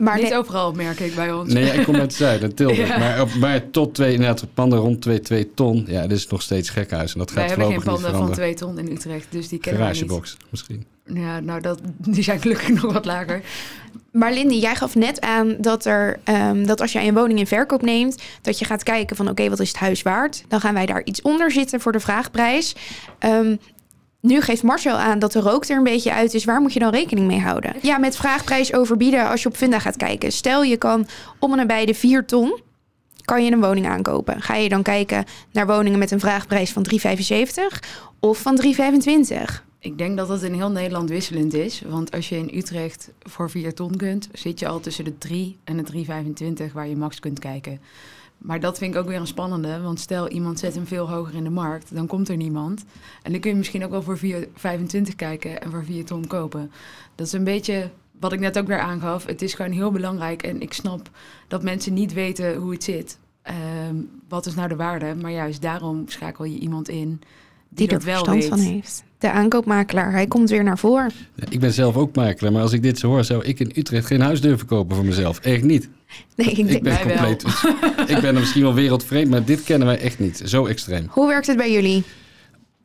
Maar 0.00 0.16
niet 0.16 0.28
nee, 0.28 0.38
overal, 0.38 0.72
merk 0.72 1.00
ik 1.00 1.14
bij 1.14 1.32
ons. 1.32 1.52
Nee, 1.52 1.64
ja, 1.64 1.72
ik 1.72 1.84
kom 1.84 1.94
uit 1.94 2.02
het 2.02 2.14
zuiden, 2.14 2.54
Tilburg. 2.56 2.88
Ja. 2.88 2.98
Maar, 2.98 3.20
op, 3.20 3.34
maar 3.34 3.70
tot 3.70 3.94
twee, 3.94 4.12
inderdaad, 4.12 4.44
panden 4.54 4.78
rond 4.78 5.02
2, 5.02 5.20
2 5.20 5.54
ton, 5.54 5.84
ja, 5.86 6.00
dat 6.00 6.10
is 6.10 6.26
nog 6.26 6.42
steeds 6.42 6.68
gekhuis. 6.70 7.12
En 7.12 7.18
dat 7.18 7.32
Wij 7.32 7.48
gaat 7.48 7.56
hebben 7.56 7.72
geen 7.74 7.84
panden 7.84 8.02
van 8.02 8.10
veranderen. 8.10 8.36
twee 8.36 8.54
ton 8.54 8.78
in 8.78 8.92
Utrecht, 8.92 9.26
dus 9.30 9.48
die 9.48 9.58
kennen 9.58 9.82
we 9.82 9.88
niet. 9.88 9.96
Garagebox 9.96 10.36
misschien. 10.50 10.86
Ja, 11.04 11.40
nou, 11.40 11.60
dat, 11.60 11.80
die 11.98 12.22
zijn 12.22 12.40
gelukkig 12.40 12.82
nog 12.82 12.92
wat 12.92 13.04
lager. 13.04 13.42
Maar 14.12 14.32
Lindy, 14.32 14.54
jij 14.54 14.74
gaf 14.74 14.94
net 14.94 15.20
aan 15.20 15.56
dat, 15.58 15.84
er, 15.84 16.20
ehm, 16.24 16.64
dat 16.64 16.80
als 16.80 16.92
jij 16.92 17.08
een 17.08 17.14
woning 17.14 17.38
in 17.38 17.46
verkoop 17.46 17.82
neemt, 17.82 18.22
dat 18.42 18.58
je 18.58 18.64
gaat 18.64 18.82
kijken 18.82 19.16
van 19.16 19.28
oké, 19.28 19.48
wat 19.48 19.60
is 19.60 19.68
het 19.68 19.76
huis 19.76 20.02
waard? 20.02 20.44
Dan 20.48 20.60
gaan 20.60 20.74
wij 20.74 20.86
daar 20.86 21.04
iets 21.04 21.22
onder 21.22 21.50
zitten 21.50 21.80
voor 21.80 21.92
de 21.92 22.00
vraagprijs. 22.00 22.74
Ehm, 23.18 23.56
nu 24.20 24.40
geeft 24.40 24.62
Marcel 24.62 24.96
aan 24.96 25.18
dat 25.18 25.32
de 25.32 25.40
rook 25.40 25.64
er 25.64 25.76
een 25.76 25.82
beetje 25.82 26.12
uit 26.12 26.34
is. 26.34 26.44
Waar 26.44 26.60
moet 26.60 26.72
je 26.72 26.78
dan 26.78 26.90
rekening 26.90 27.26
mee 27.26 27.40
houden? 27.40 27.74
Ja, 27.82 27.98
met 27.98 28.16
vraagprijs 28.16 28.74
overbieden 28.74 29.28
als 29.28 29.42
je 29.42 29.48
op 29.48 29.56
Funda 29.56 29.78
gaat 29.78 29.96
kijken. 29.96 30.32
Stel 30.32 30.62
je 30.62 30.76
kan 30.76 31.06
om 31.38 31.50
en 31.50 31.56
nabij 31.56 31.86
de 31.86 31.94
4 31.94 32.24
ton 32.24 32.60
kan 33.24 33.44
je 33.44 33.52
een 33.52 33.60
woning 33.60 33.86
aankopen. 33.86 34.42
Ga 34.42 34.54
je 34.54 34.68
dan 34.68 34.82
kijken 34.82 35.24
naar 35.52 35.66
woningen 35.66 35.98
met 35.98 36.10
een 36.10 36.20
vraagprijs 36.20 36.72
van 36.72 36.86
3,75 36.94 36.98
of 38.20 38.38
van 38.38 38.62
3,25? 38.64 39.68
Ik 39.78 39.98
denk 39.98 40.16
dat 40.16 40.28
dat 40.28 40.42
in 40.42 40.54
heel 40.54 40.70
Nederland 40.70 41.08
wisselend 41.08 41.54
is. 41.54 41.82
Want 41.86 42.12
als 42.12 42.28
je 42.28 42.36
in 42.36 42.50
Utrecht 42.54 43.10
voor 43.22 43.50
4 43.50 43.74
ton 43.74 43.96
kunt, 43.96 44.28
zit 44.32 44.58
je 44.58 44.68
al 44.68 44.80
tussen 44.80 45.04
de 45.04 45.18
3 45.18 45.56
en 45.64 45.76
de 45.76 46.04
3,25 46.66 46.72
waar 46.72 46.88
je 46.88 46.96
max 46.96 47.20
kunt 47.20 47.38
kijken. 47.38 47.80
Maar 48.40 48.60
dat 48.60 48.78
vind 48.78 48.94
ik 48.94 49.00
ook 49.00 49.06
weer 49.06 49.20
een 49.20 49.26
spannende. 49.26 49.80
Want 49.80 50.00
stel 50.00 50.28
iemand 50.28 50.58
zet 50.58 50.74
hem 50.74 50.86
veel 50.86 51.08
hoger 51.08 51.34
in 51.34 51.44
de 51.44 51.50
markt, 51.50 51.94
dan 51.94 52.06
komt 52.06 52.28
er 52.28 52.36
niemand. 52.36 52.84
En 53.22 53.32
dan 53.32 53.40
kun 53.40 53.50
je 53.50 53.56
misschien 53.56 53.84
ook 53.84 53.90
wel 53.90 54.02
voor 54.02 54.18
4,25 54.18 55.16
kijken 55.16 55.62
en 55.62 55.70
voor 55.70 55.84
4 55.84 56.04
ton 56.04 56.26
kopen. 56.26 56.70
Dat 57.14 57.26
is 57.26 57.32
een 57.32 57.44
beetje 57.44 57.90
wat 58.20 58.32
ik 58.32 58.40
net 58.40 58.58
ook 58.58 58.66
weer 58.66 58.78
aangaf. 58.78 59.26
Het 59.26 59.42
is 59.42 59.54
gewoon 59.54 59.72
heel 59.72 59.90
belangrijk. 59.90 60.42
En 60.42 60.60
ik 60.60 60.72
snap 60.72 61.10
dat 61.48 61.62
mensen 61.62 61.94
niet 61.94 62.12
weten 62.12 62.56
hoe 62.56 62.72
het 62.72 62.84
zit. 62.84 63.18
Ehm, 63.42 63.96
wat 64.28 64.46
is 64.46 64.54
nou 64.54 64.68
de 64.68 64.76
waarde? 64.76 65.14
Maar 65.14 65.30
juist 65.30 65.62
daarom 65.62 66.08
schakel 66.08 66.44
je 66.44 66.58
iemand 66.58 66.88
in 66.88 67.08
die, 67.08 67.18
die 67.68 67.88
dat 67.88 68.00
er 68.00 68.06
wel 68.06 68.24
verstand 68.24 68.40
weet. 68.40 68.48
van 68.48 68.58
heeft. 68.58 69.04
De 69.20 69.30
aankoopmakelaar, 69.30 70.12
hij 70.12 70.26
komt 70.26 70.50
weer 70.50 70.64
naar 70.64 70.78
voren. 70.78 71.10
Ik 71.48 71.60
ben 71.60 71.72
zelf 71.72 71.96
ook 71.96 72.14
makelaar, 72.14 72.52
maar 72.52 72.62
als 72.62 72.72
ik 72.72 72.82
dit 72.82 72.98
zo 72.98 73.08
hoor, 73.08 73.24
zou 73.24 73.44
ik 73.44 73.60
in 73.60 73.72
Utrecht 73.74 74.06
geen 74.06 74.20
huis 74.20 74.40
durven 74.40 74.66
kopen 74.66 74.96
voor 74.96 75.04
mezelf. 75.04 75.38
Echt 75.38 75.62
niet. 75.62 75.88
Nee, 76.34 76.50
ik 76.50 76.70
Ik 76.70 76.82
ben 76.82 76.98
compleet. 77.00 77.44
ik 78.14 78.20
ben 78.20 78.24
er 78.24 78.40
misschien 78.40 78.62
wel 78.62 78.74
wereldvreemd, 78.74 79.30
maar 79.30 79.44
dit 79.44 79.62
kennen 79.62 79.86
wij 79.86 79.98
echt 79.98 80.18
niet. 80.18 80.42
Zo 80.44 80.66
extreem. 80.66 81.06
Hoe 81.10 81.28
werkt 81.28 81.46
het 81.46 81.56
bij 81.56 81.72
jullie? 81.72 82.04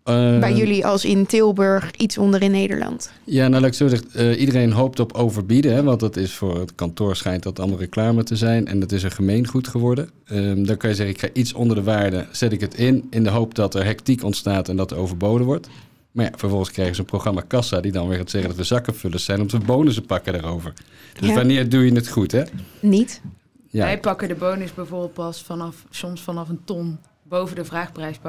Eh, 0.04 0.40
bij 0.40 0.54
jullie 0.54 0.86
als 0.86 1.06
in 1.06 1.26
Tilburg, 1.26 1.92
iets 1.98 2.18
onder 2.18 2.42
in 2.42 2.52
Nederland? 2.52 3.12
Ja, 3.24 3.48
nou 3.48 3.66
ik 3.66 3.74
zo 3.74 3.88
zeggen, 3.88 4.08
eh, 4.14 4.40
iedereen 4.40 4.72
hoopt 4.72 5.00
op 5.00 5.14
overbieden, 5.14 5.74
hè, 5.74 5.84
want 5.84 6.00
dat 6.00 6.18
is 6.18 6.34
voor 6.34 6.60
het 6.60 6.76
kantoor 6.76 7.16
schijnt 7.16 7.44
dat 7.44 7.60
allemaal 7.60 7.80
reclame 7.80 8.24
te 8.24 8.36
zijn 8.36 8.68
en 8.68 8.80
dat 8.80 8.92
is 8.92 9.04
een 9.04 9.12
gemeengoed 9.12 9.68
geworden. 9.68 10.10
Ehm, 10.26 10.64
dan 10.64 10.78
kan 10.78 10.90
je 10.90 10.96
zeggen, 10.96 11.16
ik 11.16 11.22
ga 11.22 11.30
iets 11.34 11.54
onder 11.54 11.76
de 11.76 11.84
waarde, 11.84 12.26
zet 12.32 12.52
ik 12.52 12.62
het 12.62 12.74
in, 12.74 13.08
in 13.10 13.24
de 13.24 13.30
hoop 13.30 13.56
dat 13.56 13.76
er 13.76 13.86
hectiek 13.86 14.24
ontstaat 14.24 14.70
en 14.70 14.76
dat 14.76 14.92
er 14.92 14.98
overboden 14.98 15.46
wordt. 15.46 15.68
Maar 16.16 16.26
ja, 16.26 16.32
vervolgens 16.36 16.72
krijgen 16.72 16.96
ze 16.96 17.02
een 17.02 17.08
programma 17.08 17.42
Kassa 17.48 17.80
die 17.82 17.92
dan 17.92 18.08
weer 18.08 18.18
gaat 18.18 18.30
zeggen 18.30 18.50
dat 18.50 18.58
we 18.60 18.66
zakkenvullers 18.66 19.26
zijn 19.26 19.42
om 19.42 19.48
te 19.48 19.58
bonussen 19.60 20.06
pakken 20.06 20.34
daarover. 20.34 20.74
Dus 21.20 21.30
Ja. 21.30 21.36
wanneer 21.36 21.70
doe 21.70 21.86
je 21.86 21.94
het 21.94 22.08
goed, 22.10 22.32
hè? 22.32 22.44
Niet? 22.80 23.22
Ja, 23.68 23.84
Wij 23.84 24.00
pakken 24.00 24.28
de 24.28 24.36
bonus 24.36 24.74
bijvoorbeeld 24.74 25.14
pas 25.14 25.44
vanaf, 25.44 25.86
soms 25.90 26.22
vanaf 26.22 26.50
een 26.50 26.64
ton 26.64 26.98
boven 27.24 27.56
de 27.56 27.66
vraagprijs 27.66 28.20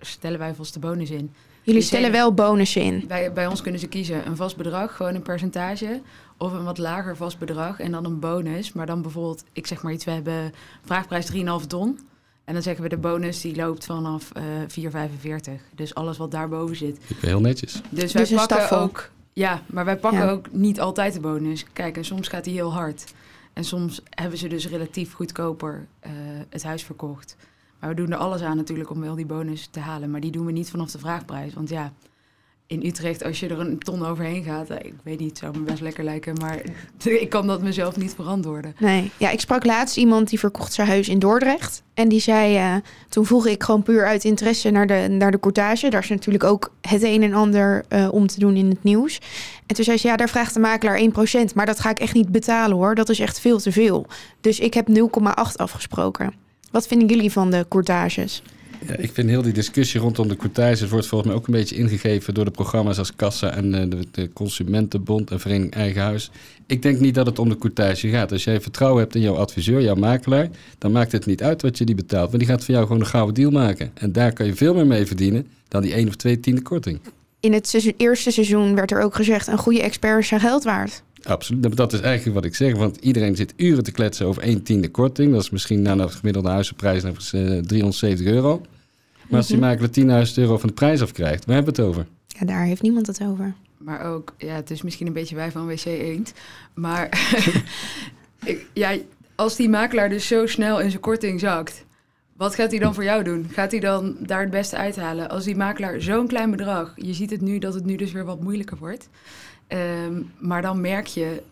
stellen 0.00 0.38
wij 0.38 0.54
vast 0.54 0.74
de 0.74 0.80
bonus 0.80 1.10
in. 1.10 1.32
Jullie 1.62 1.80
Die 1.80 1.88
stellen 1.88 2.12
wel 2.12 2.34
bonussen 2.34 2.82
in. 2.82 3.04
Bij, 3.08 3.32
bij 3.32 3.46
ons 3.46 3.60
kunnen 3.60 3.80
ze 3.80 3.86
kiezen 3.88 4.26
een 4.26 4.36
vast 4.36 4.56
bedrag, 4.56 4.96
gewoon 4.96 5.14
een 5.14 5.22
percentage, 5.22 6.00
of 6.38 6.52
een 6.52 6.64
wat 6.64 6.78
lager 6.78 7.16
vast 7.16 7.38
bedrag 7.38 7.80
en 7.80 7.90
dan 7.90 8.04
een 8.04 8.18
bonus. 8.18 8.72
Maar 8.72 8.86
dan 8.86 9.02
bijvoorbeeld, 9.02 9.44
ik 9.52 9.66
zeg 9.66 9.82
maar 9.82 9.92
iets, 9.92 10.04
we 10.04 10.10
hebben 10.10 10.52
vraagprijs 10.84 11.26
3,5 11.26 11.66
ton. 11.66 11.98
En 12.44 12.52
dan 12.54 12.62
zeggen 12.62 12.82
we 12.82 12.88
de 12.88 12.96
bonus 12.96 13.40
die 13.40 13.56
loopt 13.56 13.84
vanaf 13.84 14.30
eh 14.32 14.42
4,45. 15.46 15.50
Dus 15.74 15.94
alles 15.94 16.16
wat 16.16 16.30
daarboven 16.30 16.76
zit. 16.76 16.98
heel 17.20 17.40
netjes. 17.40 17.72
Dus 17.88 18.12
wij 18.12 18.22
Dus 18.22 18.30
een 18.30 18.36
pakken 18.36 18.56
staffel. 18.56 18.78
ook. 18.80 19.10
Ja, 19.32 19.62
maar 19.66 19.84
wij 19.84 19.96
pakken 19.98 20.20
Ja. 20.20 20.30
ook 20.30 20.52
niet 20.52 20.80
altijd 20.80 21.12
de 21.14 21.20
bonus. 21.20 21.64
Kijk, 21.72 21.96
en 21.96 22.04
soms 22.04 22.28
gaat 22.28 22.44
die 22.44 22.52
heel 22.54 22.72
hard. 22.72 23.12
En 23.52 23.64
soms 23.64 24.02
hebben 24.10 24.38
ze 24.38 24.48
dus 24.48 24.68
relatief 24.68 25.12
goedkoper 25.12 25.86
eh, 26.00 26.10
het 26.48 26.62
huis 26.62 26.82
verkocht. 26.84 27.36
Maar 27.80 27.88
we 27.90 27.96
doen 27.96 28.10
er 28.12 28.16
alles 28.18 28.40
aan 28.42 28.56
natuurlijk 28.56 28.90
om 28.90 29.00
wel 29.00 29.14
die 29.14 29.26
bonus 29.26 29.66
te 29.70 29.80
halen. 29.80 30.10
Maar 30.10 30.20
die 30.20 30.30
doen 30.30 30.46
we 30.46 30.52
niet 30.52 30.70
vanaf 30.70 30.90
de 30.90 30.98
vraagprijs. 30.98 31.54
Want 31.54 31.68
ja, 31.68 31.92
in 32.72 32.86
Utrecht, 32.86 33.24
als 33.24 33.40
je 33.40 33.48
er 33.48 33.60
een 33.60 33.78
ton 33.78 34.06
overheen 34.06 34.44
gaat, 34.44 34.70
eh, 34.70 34.76
ik 34.86 34.94
weet 35.02 35.18
niet, 35.18 35.38
zou 35.38 35.58
me 35.58 35.64
best 35.64 35.80
lekker 35.80 36.04
lijken. 36.04 36.34
Maar 36.40 36.62
ik 37.24 37.28
kan 37.28 37.46
dat 37.46 37.62
mezelf 37.62 37.96
niet 37.96 38.14
verantwoorden. 38.14 38.74
Nee. 38.78 39.10
Ja, 39.16 39.30
ik 39.30 39.40
sprak 39.40 39.64
laatst 39.64 39.96
iemand 39.96 40.28
die 40.28 40.38
verkocht 40.38 40.72
zijn 40.72 40.88
huis 40.88 41.08
in 41.08 41.18
Dordrecht. 41.18 41.82
En 41.94 42.08
die 42.08 42.20
zei, 42.20 42.56
eh, 42.56 42.74
toen 43.08 43.26
vroeg 43.26 43.46
ik 43.46 43.62
gewoon 43.62 43.82
puur 43.82 44.06
uit 44.06 44.24
interesse 44.24 44.70
naar 44.70 44.86
de, 44.86 45.06
naar 45.10 45.30
de 45.30 45.40
courtage. 45.40 45.90
Daar 45.90 46.02
is 46.02 46.08
natuurlijk 46.08 46.44
ook 46.44 46.72
het 46.80 47.02
een 47.02 47.22
en 47.22 47.34
ander 47.34 47.84
eh, 47.88 48.08
om 48.12 48.26
te 48.26 48.38
doen 48.38 48.56
in 48.56 48.68
het 48.68 48.82
nieuws. 48.82 49.20
En 49.66 49.74
toen 49.74 49.84
zei 49.84 49.96
ze, 49.96 50.06
ja, 50.06 50.16
daar 50.16 50.28
vraagt 50.28 50.54
de 50.54 50.60
makelaar 50.60 51.00
1%. 51.00 51.54
Maar 51.54 51.66
dat 51.66 51.80
ga 51.80 51.90
ik 51.90 51.98
echt 51.98 52.14
niet 52.14 52.28
betalen 52.28 52.76
hoor. 52.76 52.94
Dat 52.94 53.08
is 53.08 53.20
echt 53.20 53.40
veel 53.40 53.58
te 53.58 53.72
veel. 53.72 54.06
Dus 54.40 54.58
ik 54.58 54.74
heb 54.74 54.88
0,8 54.88 54.94
afgesproken. 55.56 56.34
Wat 56.70 56.86
vinden 56.86 57.08
jullie 57.08 57.32
van 57.32 57.50
de 57.50 57.66
courtages? 57.68 58.42
Ja, 58.86 58.96
ik 58.96 59.12
vind 59.12 59.28
heel 59.28 59.42
die 59.42 59.52
discussie 59.52 60.00
rondom 60.00 60.28
de 60.28 60.36
courtages 60.36 60.88
wordt 60.88 61.06
volgens 61.06 61.30
mij 61.30 61.40
ook 61.40 61.46
een 61.46 61.52
beetje 61.52 61.76
ingegeven 61.76 62.34
door 62.34 62.44
de 62.44 62.50
programma's 62.50 62.98
als 62.98 63.14
Kassa 63.16 63.50
en 63.50 63.74
eh, 63.74 63.90
de, 63.90 64.06
de 64.10 64.32
Consumentenbond 64.32 65.30
en 65.30 65.40
Vereniging 65.40 65.74
Eigen 65.74 66.02
Huis. 66.02 66.30
Ik 66.66 66.82
denk 66.82 67.00
niet 67.00 67.14
dat 67.14 67.26
het 67.26 67.38
om 67.38 67.48
de 67.48 67.58
courtage 67.58 68.08
gaat. 68.08 68.32
Als 68.32 68.44
jij 68.44 68.60
vertrouwen 68.60 69.02
hebt 69.02 69.14
in 69.14 69.20
jouw 69.20 69.34
adviseur, 69.34 69.82
jouw 69.82 69.94
makelaar, 69.94 70.48
dan 70.78 70.92
maakt 70.92 71.12
het 71.12 71.26
niet 71.26 71.42
uit 71.42 71.62
wat 71.62 71.78
je 71.78 71.84
die 71.84 71.94
betaalt. 71.94 72.30
Want 72.30 72.38
die 72.38 72.48
gaat 72.48 72.64
voor 72.64 72.74
jou 72.74 72.86
gewoon 72.86 73.00
een 73.00 73.08
gouden 73.08 73.34
deal 73.34 73.50
maken. 73.50 73.90
En 73.94 74.12
daar 74.12 74.32
kan 74.32 74.46
je 74.46 74.54
veel 74.54 74.74
meer 74.74 74.86
mee 74.86 75.06
verdienen 75.06 75.46
dan 75.68 75.82
die 75.82 75.92
één 75.92 76.08
of 76.08 76.16
twee 76.16 76.40
tiende 76.40 76.62
korting. 76.62 77.00
In 77.42 77.52
het 77.52 77.68
seizoen- 77.68 77.94
eerste 77.96 78.30
seizoen 78.30 78.74
werd 78.74 78.90
er 78.90 79.00
ook 79.02 79.14
gezegd... 79.14 79.46
een 79.46 79.58
goede 79.58 79.82
expert 79.82 80.20
is 80.20 80.28
zijn 80.28 80.40
geld 80.40 80.64
waard. 80.64 81.02
Absoluut. 81.22 81.76
Dat 81.76 81.92
is 81.92 82.00
eigenlijk 82.00 82.34
wat 82.34 82.44
ik 82.44 82.54
zeg. 82.54 82.76
Want 82.76 82.96
iedereen 82.96 83.36
zit 83.36 83.52
uren 83.56 83.84
te 83.84 83.92
kletsen 83.92 84.26
over 84.26 84.42
één 84.42 84.62
tiende 84.62 84.88
korting. 84.90 85.32
Dat 85.32 85.42
is 85.42 85.50
misschien 85.50 85.82
na 85.82 85.94
de 85.96 86.08
gemiddelde 86.08 86.48
huizenprijs 86.48 87.02
nog 87.02 87.14
eens, 87.14 87.32
eh, 87.32 87.58
370 87.58 88.26
euro. 88.26 88.62
Maar 89.28 89.38
als 89.38 89.46
die 89.48 89.56
Mhm. 89.56 89.66
makelaar 89.66 89.90
10.000 89.90 90.38
euro 90.38 90.58
van 90.58 90.68
de 90.68 90.74
prijs 90.74 91.02
afkrijgt, 91.02 91.44
waar 91.44 91.54
hebben 91.54 91.74
we 91.74 91.80
het 91.82 91.90
over? 91.90 92.06
Ja, 92.26 92.46
daar 92.46 92.64
heeft 92.64 92.82
niemand 92.82 93.06
het 93.06 93.22
over. 93.22 93.54
Maar 93.78 94.04
ook, 94.04 94.34
ja, 94.38 94.54
het 94.54 94.70
is 94.70 94.82
misschien 94.82 95.06
een 95.06 95.12
beetje 95.12 95.34
wij 95.34 95.50
van 95.50 95.66
WC 95.66 95.84
Eend. 95.84 96.32
Maar 96.74 97.08
ik, 98.44 98.66
ja, 98.72 98.96
als 99.34 99.56
die 99.56 99.68
makelaar 99.68 100.08
dus 100.08 100.26
zo 100.26 100.46
snel 100.46 100.80
in 100.80 100.90
zijn 100.90 101.02
korting 101.02 101.40
zakt, 101.40 101.84
wat 102.42 102.54
gaat 102.54 102.70
hij 102.70 102.80
dan 102.80 102.94
voor 102.94 103.04
jou 103.04 103.22
doen? 103.24 103.48
Gaat 103.52 103.70
hij 103.70 103.80
dan 103.80 104.16
daar 104.18 104.40
het 104.40 104.50
beste 104.50 104.76
uithalen? 104.76 105.30
Als 105.30 105.44
die 105.44 105.56
makelaar 105.56 106.00
zo'n 106.00 106.26
klein 106.26 106.50
bedrag, 106.50 106.92
je 106.96 107.14
ziet 107.14 107.30
het 107.30 107.40
nu 107.40 107.58
dat 107.58 107.74
het 107.74 107.84
nu 107.84 107.96
dus 107.96 108.12
weer 108.12 108.24
wat 108.24 108.40
moeilijker 108.40 108.76
wordt. 108.76 109.08
Ehm, 109.66 110.22
maar 110.38 110.62
dan 110.62 110.80
merk 110.80 111.06
je, 111.06 111.42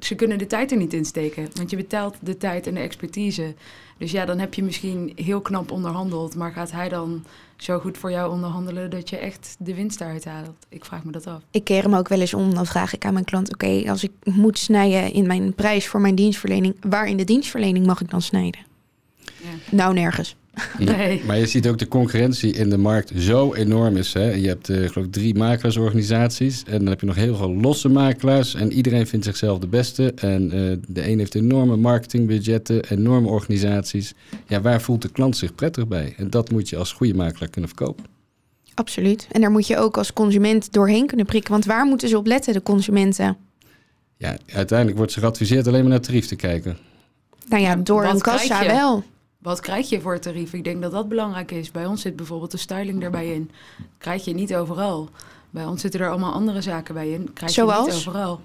ze 0.00 0.14
kunnen 0.14 0.38
de 0.38 0.46
tijd 0.46 0.70
er 0.70 0.76
niet 0.76 0.92
in 0.92 1.04
steken. 1.04 1.48
Want 1.54 1.70
je 1.70 1.76
betaalt 1.76 2.16
de 2.20 2.36
tijd 2.36 2.66
en 2.66 2.74
de 2.74 2.80
expertise. 2.80 3.54
Dus 3.98 4.10
ja, 4.10 4.24
dan 4.24 4.38
heb 4.38 4.54
je 4.54 4.62
misschien 4.62 5.12
heel 5.14 5.40
knap 5.40 5.70
onderhandeld. 5.70 6.36
Maar 6.36 6.52
gaat 6.52 6.72
hij 6.72 6.88
dan 6.88 7.24
zo 7.56 7.78
goed 7.78 7.98
voor 7.98 8.10
jou 8.10 8.32
onderhandelen 8.32 8.90
dat 8.90 9.10
je 9.10 9.16
echt 9.16 9.56
de 9.58 9.74
winst 9.74 9.98
daaruit 9.98 10.24
haalt? 10.24 10.66
Ik 10.68 10.84
vraag 10.84 11.04
me 11.04 11.12
dat 11.12 11.26
af. 11.26 11.42
Ik 11.50 11.64
keer 11.64 11.82
hem 11.82 11.94
ook 11.94 12.08
wel 12.08 12.20
eens 12.20 12.34
om. 12.34 12.54
Dan 12.54 12.66
vraag 12.66 12.94
ik 12.94 13.04
aan 13.04 13.12
mijn 13.12 13.24
klant: 13.24 13.52
Oké, 13.52 13.82
als 13.90 14.04
ik 14.04 14.12
moet 14.24 14.58
snijden 14.58 15.12
in 15.12 15.26
mijn 15.26 15.54
prijs 15.54 15.86
voor 15.86 16.00
mijn 16.00 16.14
dienstverlening, 16.14 16.76
waar 16.80 17.08
in 17.08 17.16
de 17.16 17.24
dienstverlening 17.24 17.86
mag 17.86 18.00
ik 18.00 18.10
dan 18.10 18.22
snijden? 18.22 18.69
Ja. 19.42 19.76
Nou, 19.76 19.94
nergens. 19.94 20.36
Nee. 20.78 21.22
Maar 21.26 21.38
je 21.38 21.46
ziet 21.46 21.68
ook 21.68 21.78
de 21.78 21.88
concurrentie 21.88 22.52
in 22.52 22.70
de 22.70 22.78
markt 22.78 23.12
zo 23.16 23.54
enorm 23.54 23.96
is. 23.96 24.12
Hè? 24.12 24.30
Je 24.30 24.48
hebt 24.48 24.68
eh, 24.68 24.76
geloof 24.76 25.06
ik 25.06 25.12
drie 25.12 25.34
makelaarsorganisaties. 25.34 26.62
En 26.66 26.78
dan 26.78 26.86
heb 26.86 27.00
je 27.00 27.06
nog 27.06 27.14
heel 27.14 27.36
veel 27.36 27.54
losse 27.54 27.88
makelaars. 27.88 28.54
En 28.54 28.72
iedereen 28.72 29.06
vindt 29.06 29.24
zichzelf 29.24 29.58
de 29.58 29.66
beste. 29.66 30.12
En 30.14 30.42
eh, 30.52 30.76
de 30.88 31.08
een 31.08 31.18
heeft 31.18 31.34
enorme 31.34 31.76
marketingbudgetten, 31.76 32.84
enorme 32.84 33.28
organisaties. 33.28 34.12
Ja, 34.46 34.60
waar 34.60 34.80
voelt 34.80 35.02
de 35.02 35.08
klant 35.08 35.36
zich 35.36 35.54
prettig 35.54 35.88
bij? 35.88 36.14
En 36.16 36.30
dat 36.30 36.50
moet 36.50 36.68
je 36.68 36.76
als 36.76 36.92
goede 36.92 37.14
makelaar 37.14 37.48
kunnen 37.48 37.70
verkopen. 37.70 38.04
Absoluut. 38.74 39.28
En 39.32 39.40
daar 39.40 39.50
moet 39.50 39.66
je 39.66 39.76
ook 39.76 39.96
als 39.96 40.12
consument 40.12 40.72
doorheen 40.72 41.06
kunnen 41.06 41.26
prikken. 41.26 41.52
Want 41.52 41.64
waar 41.64 41.86
moeten 41.86 42.08
ze 42.08 42.18
op 42.18 42.26
letten, 42.26 42.52
de 42.52 42.62
consumenten? 42.62 43.36
Ja, 44.16 44.36
uiteindelijk 44.52 44.98
wordt 44.98 45.12
ze 45.12 45.20
geadviseerd 45.20 45.66
alleen 45.66 45.80
maar 45.80 45.90
naar 45.90 46.00
tarief 46.00 46.26
te 46.26 46.36
kijken. 46.36 46.78
Nou 47.48 47.62
ja, 47.62 47.76
door 47.76 48.02
wat 48.02 48.14
een 48.14 48.20
kassa 48.20 48.66
wel. 48.66 49.04
Wat 49.42 49.60
krijg 49.60 49.88
je 49.88 50.00
voor 50.00 50.18
tarief? 50.18 50.52
Ik 50.52 50.64
denk 50.64 50.82
dat 50.82 50.92
dat 50.92 51.08
belangrijk 51.08 51.50
is. 51.50 51.70
Bij 51.70 51.86
ons 51.86 52.00
zit 52.00 52.16
bijvoorbeeld 52.16 52.50
de 52.50 52.56
styling 52.56 53.02
erbij 53.02 53.34
in. 53.34 53.50
Krijg 53.98 54.24
je 54.24 54.34
niet 54.34 54.54
overal. 54.54 55.08
Bij 55.50 55.64
ons 55.64 55.80
zitten 55.80 56.00
er 56.00 56.10
allemaal 56.10 56.32
andere 56.32 56.60
zaken 56.60 56.94
bij 56.94 57.10
in. 57.10 57.32
Krijg 57.32 57.54
je 57.54 57.60
Zoals? 57.60 57.86
niet 57.86 57.94
overal. 57.94 58.40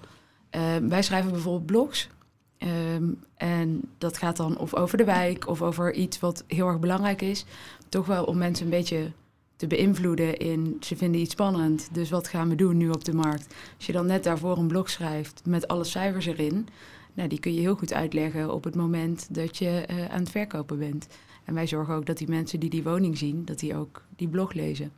Eh, 0.49 0.61
wij 0.81 1.01
schrijven 1.01 1.31
bijvoorbeeld 1.31 1.65
blogs. 1.65 2.09
Ehm, 2.57 3.03
en 3.37 3.81
dat 3.97 4.17
gaat 4.17 4.37
dan 4.37 4.57
of 4.57 4.73
over 4.75 4.97
de 4.97 5.03
wijk 5.03 5.47
of 5.47 5.61
over 5.61 5.93
iets 5.93 6.19
wat 6.19 6.43
heel 6.47 6.67
erg 6.67 6.79
belangrijk 6.79 7.21
is. 7.21 7.45
Toch 7.89 8.05
wel 8.05 8.23
om 8.23 8.37
mensen 8.37 8.65
een 8.65 8.71
beetje 8.71 9.11
te 9.55 9.67
beïnvloeden 9.67 10.37
in 10.37 10.77
ze 10.79 10.95
vinden 10.95 11.21
iets 11.21 11.31
spannend. 11.31 11.89
Dus 11.91 12.09
wat 12.09 12.27
gaan 12.27 12.49
we 12.49 12.55
doen 12.55 12.77
nu 12.77 12.89
op 12.89 13.03
de 13.03 13.13
markt? 13.13 13.53
Als 13.77 13.85
je 13.85 13.91
dan 13.91 14.05
net 14.05 14.23
daarvoor 14.23 14.57
een 14.57 14.67
blog 14.67 14.89
schrijft 14.89 15.41
met 15.45 15.67
alle 15.67 15.83
cijfers 15.83 16.25
erin. 16.25 16.67
Nou, 17.15 17.29
die 17.29 17.39
kun 17.39 17.53
je 17.53 17.59
heel 17.59 17.75
goed 17.75 17.93
uitleggen 17.93 18.53
op 18.53 18.63
het 18.63 18.75
moment 18.75 19.27
dat 19.31 19.57
je 19.57 19.83
eh, 19.87 20.05
aan 20.05 20.19
het 20.19 20.29
verkopen 20.29 20.79
bent. 20.79 21.07
En 21.43 21.53
wij 21.53 21.67
zorgen 21.67 21.93
ook 21.93 22.05
dat 22.05 22.17
die 22.17 22.29
mensen 22.29 22.59
die 22.59 22.69
die 22.69 22.83
woning 22.83 23.17
zien, 23.17 23.45
dat 23.45 23.59
die 23.59 23.75
ook 23.75 24.03
die 24.15 24.27
blog 24.27 24.53
lezen. 24.53 24.91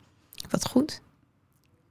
Wat 0.50 0.66
goed. 0.66 1.00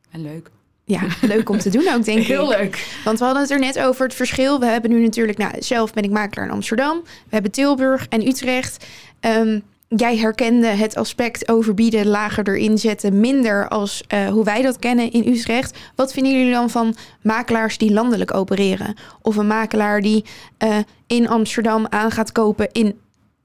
En 0.10 0.22
leuk. 0.22 0.52
Ja, 0.84 1.02
leuk 1.34 1.50
om 1.50 1.58
te 1.58 1.70
doen 1.70 1.94
ook, 1.94 2.06
denk 2.06 2.20
ik. 2.20 2.28
Heel 2.28 2.48
leuk. 2.48 3.02
Want 3.04 3.20
we 3.20 3.26
hadden 3.26 3.44
het 3.44 3.52
er 3.52 3.60
net 3.60 3.80
over 3.80 4.06
het 4.06 4.14
verschil. 4.14 4.60
We 4.60 4.66
hebben 4.66 4.92
nu 4.92 5.02
natuurlijk, 5.02 5.38
nou, 5.38 5.54
zelf 5.60 5.94
ben 5.94 6.04
ik 6.04 6.12
makelaar 6.12 6.46
in 6.46 6.54
Amsterdam. 6.54 7.02
We 7.04 7.30
hebben 7.30 7.52
Tilburg 7.52 8.08
en 8.08 8.28
Utrecht. 8.28 8.86
Ehm, 9.20 9.60
jij 9.88 10.18
herkende 10.18 10.68
het 10.68 10.96
aspect 10.96 11.50
overbieden, 11.50 12.08
lager 12.08 12.48
erin 12.48 12.78
zetten, 12.78 13.20
minder 13.20 13.68
als 13.68 14.04
eh, 14.08 14.28
hoe 14.28 14.44
wij 14.44 14.62
dat 14.62 14.80
kennen 14.80 15.12
in 15.12 15.28
Utrecht. 15.28 15.78
Wat 15.96 16.14
vinden 16.14 16.32
jullie 16.34 16.52
dan 16.52 16.70
van 16.70 16.96
makelaars 17.22 17.78
die 17.78 17.92
landelijk 17.92 18.34
opereren? 18.34 18.96
Of 19.22 19.36
een 19.36 19.48
makelaar 19.48 20.02
die 20.02 20.26
eh, 20.58 20.78
in 21.08 21.28
Amsterdam 21.28 21.86
aan 21.90 22.12
gaat 22.12 22.32
kopen 22.32 22.70
in 22.72 22.96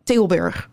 Tilburg? 0.05 0.71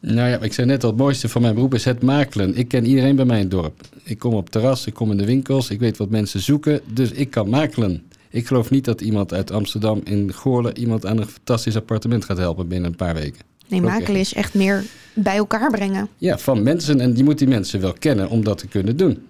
Nou 0.00 0.28
ja, 0.28 0.38
ik 0.38 0.52
zei 0.52 0.66
net 0.66 0.84
al, 0.84 0.90
het 0.90 0.98
mooiste 0.98 1.28
van 1.28 1.42
mijn 1.42 1.54
beroep 1.54 1.74
is 1.74 1.84
het 1.84 2.02
makelen. 2.02 2.56
Ik 2.56 2.68
ken 2.68 2.86
iedereen 2.86 3.16
bij 3.16 3.24
mij 3.24 3.36
in 3.36 3.42
het 3.42 3.50
dorp. 3.50 3.80
Ik 4.02 4.18
kom 4.18 4.34
op 4.34 4.50
terras, 4.50 4.86
ik 4.86 4.94
kom 4.94 5.10
in 5.10 5.16
de 5.16 5.24
winkels, 5.24 5.70
ik 5.70 5.80
weet 5.80 5.96
wat 5.96 6.10
mensen 6.10 6.40
zoeken, 6.40 6.80
dus 6.86 7.10
ik 7.10 7.30
kan 7.30 7.48
makelen. 7.48 8.02
Ik 8.30 8.46
geloof 8.46 8.70
niet 8.70 8.84
dat 8.84 9.00
iemand 9.00 9.32
uit 9.32 9.50
Amsterdam 9.50 10.00
in 10.04 10.32
Goorlen 10.32 10.78
iemand 10.78 11.06
aan 11.06 11.18
een 11.18 11.26
fantastisch 11.26 11.76
appartement 11.76 12.24
gaat 12.24 12.38
helpen 12.38 12.68
binnen 12.68 12.90
een 12.90 12.96
paar 12.96 13.14
weken. 13.14 13.40
Nee, 13.66 13.80
makelen 13.80 14.20
echt. 14.20 14.20
is 14.20 14.34
echt 14.34 14.54
meer 14.54 14.84
bij 15.14 15.36
elkaar 15.36 15.70
brengen. 15.70 16.08
Ja, 16.16 16.38
van 16.38 16.62
mensen 16.62 17.00
en 17.00 17.16
je 17.16 17.24
moet 17.24 17.38
die 17.38 17.48
mensen 17.48 17.80
wel 17.80 17.92
kennen 17.92 18.28
om 18.28 18.44
dat 18.44 18.58
te 18.58 18.66
kunnen 18.66 18.96
doen. 18.96 19.26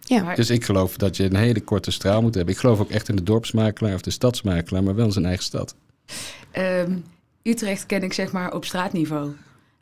Ja. 0.00 0.34
Dus 0.34 0.50
ik 0.50 0.64
geloof 0.64 0.96
dat 0.96 1.16
je 1.16 1.24
een 1.24 1.36
hele 1.36 1.60
korte 1.60 1.90
straal 1.90 2.22
moet 2.22 2.34
hebben. 2.34 2.54
Ik 2.54 2.60
geloof 2.60 2.80
ook 2.80 2.90
echt 2.90 3.08
in 3.08 3.16
de 3.16 3.22
dorpsmakelaar 3.22 3.94
of 3.94 4.00
de 4.00 4.10
stadsmakelaar, 4.10 4.82
maar 4.82 4.94
wel 4.94 5.06
in 5.06 5.12
zijn 5.12 5.24
eigen 5.26 5.44
stad. 5.44 5.74
Ehm, 6.50 6.92
Utrecht 7.42 7.86
ken 7.86 8.02
ik 8.02 8.12
zeg 8.12 8.32
maar 8.32 8.54
op 8.54 8.64
straatniveau. 8.64 9.32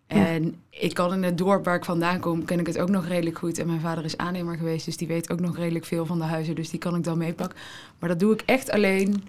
En 0.07 0.55
ik 0.71 0.95
kan 0.95 1.13
in 1.13 1.23
het 1.23 1.39
dorp 1.39 1.65
waar 1.65 1.77
ik 1.77 1.85
vandaan 1.85 2.21
kom, 2.21 2.45
ken 2.45 2.59
ik 2.61 2.67
het 2.67 2.79
ook 2.79 2.89
nog 2.89 3.07
redelijk 3.07 3.39
goed. 3.39 3.59
En 3.59 3.67
mijn 3.67 3.81
vader 3.81 4.05
is 4.05 4.17
aannemer 4.17 4.57
geweest, 4.57 4.85
dus 4.85 4.97
die 4.97 5.09
weet 5.09 5.31
ook 5.31 5.41
nog 5.41 5.57
redelijk 5.57 5.85
veel 5.85 6.07
van 6.07 6.19
de 6.19 6.25
huizen. 6.25 6.55
Dus 6.55 6.71
die 6.71 6.79
kan 6.79 6.97
ik 6.97 7.05
dan 7.05 7.19
meepakken. 7.19 7.59
Maar 7.99 8.09
dat 8.09 8.21
doe 8.21 8.33
ik 8.33 8.43
echt 8.45 8.71
alleen. 8.71 9.25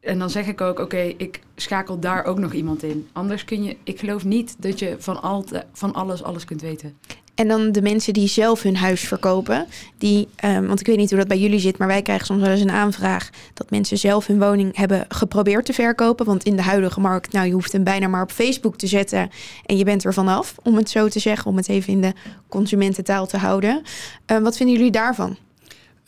En 0.00 0.18
dan 0.18 0.30
zeg 0.30 0.46
ik 0.46 0.60
ook, 0.60 0.78
oké, 0.78 1.14
ik 1.16 1.40
schakel 1.56 1.98
daar 1.98 2.24
ook 2.24 2.38
nog 2.38 2.52
iemand 2.52 2.82
in. 2.82 3.08
Anders 3.12 3.44
kun 3.44 3.62
je, 3.62 3.76
ik 3.84 3.98
geloof 3.98 4.24
niet 4.24 4.56
dat 4.58 4.78
je 4.78 4.96
van, 4.98 5.22
al 5.22 5.44
van 5.72 5.94
alles 5.94 6.22
alles 6.22 6.44
kunt 6.44 6.60
weten. 6.60 6.96
En 7.34 7.48
dan 7.48 7.72
de 7.72 7.82
mensen 7.82 8.12
die 8.12 8.28
zelf 8.28 8.62
hun 8.62 8.76
huis 8.76 9.00
verkopen. 9.00 9.66
Die, 9.98 10.28
ehm, 10.36 10.66
want 10.66 10.80
ik 10.80 10.86
weet 10.86 10.96
niet 10.96 11.10
hoe 11.10 11.18
dat 11.18 11.28
bij 11.28 11.38
jullie 11.38 11.58
zit, 11.58 11.78
maar 11.78 11.88
wij 11.88 12.02
krijgen 12.02 12.26
soms 12.26 12.40
wel 12.40 12.50
eens 12.50 12.60
een 12.60 12.70
aanvraag 12.70 13.30
dat 13.54 13.70
mensen 13.70 13.98
zelf 13.98 14.26
hun 14.26 14.38
woning 14.38 14.76
hebben 14.76 15.04
geprobeerd 15.08 15.64
te 15.64 15.72
verkopen. 15.72 16.26
Want 16.26 16.44
in 16.44 16.56
de 16.56 16.62
huidige 16.62 17.00
markt, 17.00 17.32
nou, 17.32 17.46
je 17.46 17.52
hoeft 17.52 17.72
hem 17.72 17.84
bijna 17.84 18.08
maar 18.08 18.22
op 18.22 18.30
Facebook 18.30 18.76
te 18.76 18.86
zetten 18.86 19.30
en 19.66 19.76
je 19.76 19.84
bent 19.84 20.04
er 20.04 20.14
vanaf, 20.14 20.54
om 20.62 20.76
het 20.76 20.90
zo 20.90 21.08
te 21.08 21.18
zeggen, 21.18 21.50
om 21.50 21.56
het 21.56 21.68
even 21.68 21.92
in 21.92 22.00
de 22.00 22.12
consumententaal 22.48 23.26
te 23.26 23.36
houden. 23.36 23.82
Ehm, 24.26 24.42
wat 24.42 24.56
vinden 24.56 24.76
jullie 24.76 24.90
daarvan? 24.90 25.36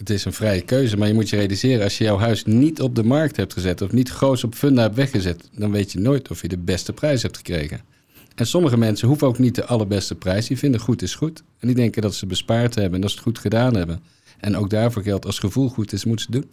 Het 0.02 0.10
is 0.10 0.24
een 0.24 0.32
vrije 0.32 0.60
keuze, 0.60 0.96
maar 0.96 1.08
je 1.08 1.14
moet 1.14 1.28
je 1.28 1.36
realiseren... 1.36 1.84
als 1.84 1.98
je 1.98 2.04
jouw 2.04 2.18
huis 2.18 2.44
niet 2.44 2.80
op 2.80 2.94
de 2.94 3.04
markt 3.04 3.36
hebt 3.36 3.52
gezet... 3.52 3.82
of 3.82 3.92
niet 3.92 4.08
groot 4.08 4.44
op 4.44 4.54
funda 4.54 4.82
hebt 4.82 4.94
weggezet... 4.94 5.48
dan 5.52 5.70
weet 5.70 5.92
je 5.92 5.98
nooit 5.98 6.30
of 6.30 6.42
je 6.42 6.48
de 6.48 6.58
beste 6.58 6.92
prijs 6.92 7.22
hebt 7.22 7.36
gekregen. 7.36 7.80
En 8.34 8.46
sommige 8.46 8.76
mensen 8.76 9.08
hoeven 9.08 9.26
ook 9.26 9.38
niet 9.38 9.54
de 9.54 9.64
allerbeste 9.64 10.14
prijs. 10.14 10.46
Die 10.46 10.58
vinden 10.58 10.80
goed 10.80 11.02
is 11.02 11.14
goed. 11.14 11.42
En 11.58 11.66
die 11.66 11.76
denken 11.76 12.02
dat 12.02 12.14
ze 12.14 12.26
bespaard 12.26 12.74
hebben 12.74 12.94
en 12.94 13.00
dat 13.00 13.10
ze 13.10 13.16
het 13.16 13.24
goed 13.24 13.38
gedaan 13.38 13.76
hebben. 13.76 14.02
En 14.40 14.56
ook 14.56 14.70
daarvoor 14.70 15.02
geldt, 15.02 15.26
als 15.26 15.38
gevoel 15.38 15.68
goed 15.68 15.92
is, 15.92 16.04
moeten 16.04 16.26
ze 16.26 16.32
het 16.32 16.42
doen. 16.42 16.50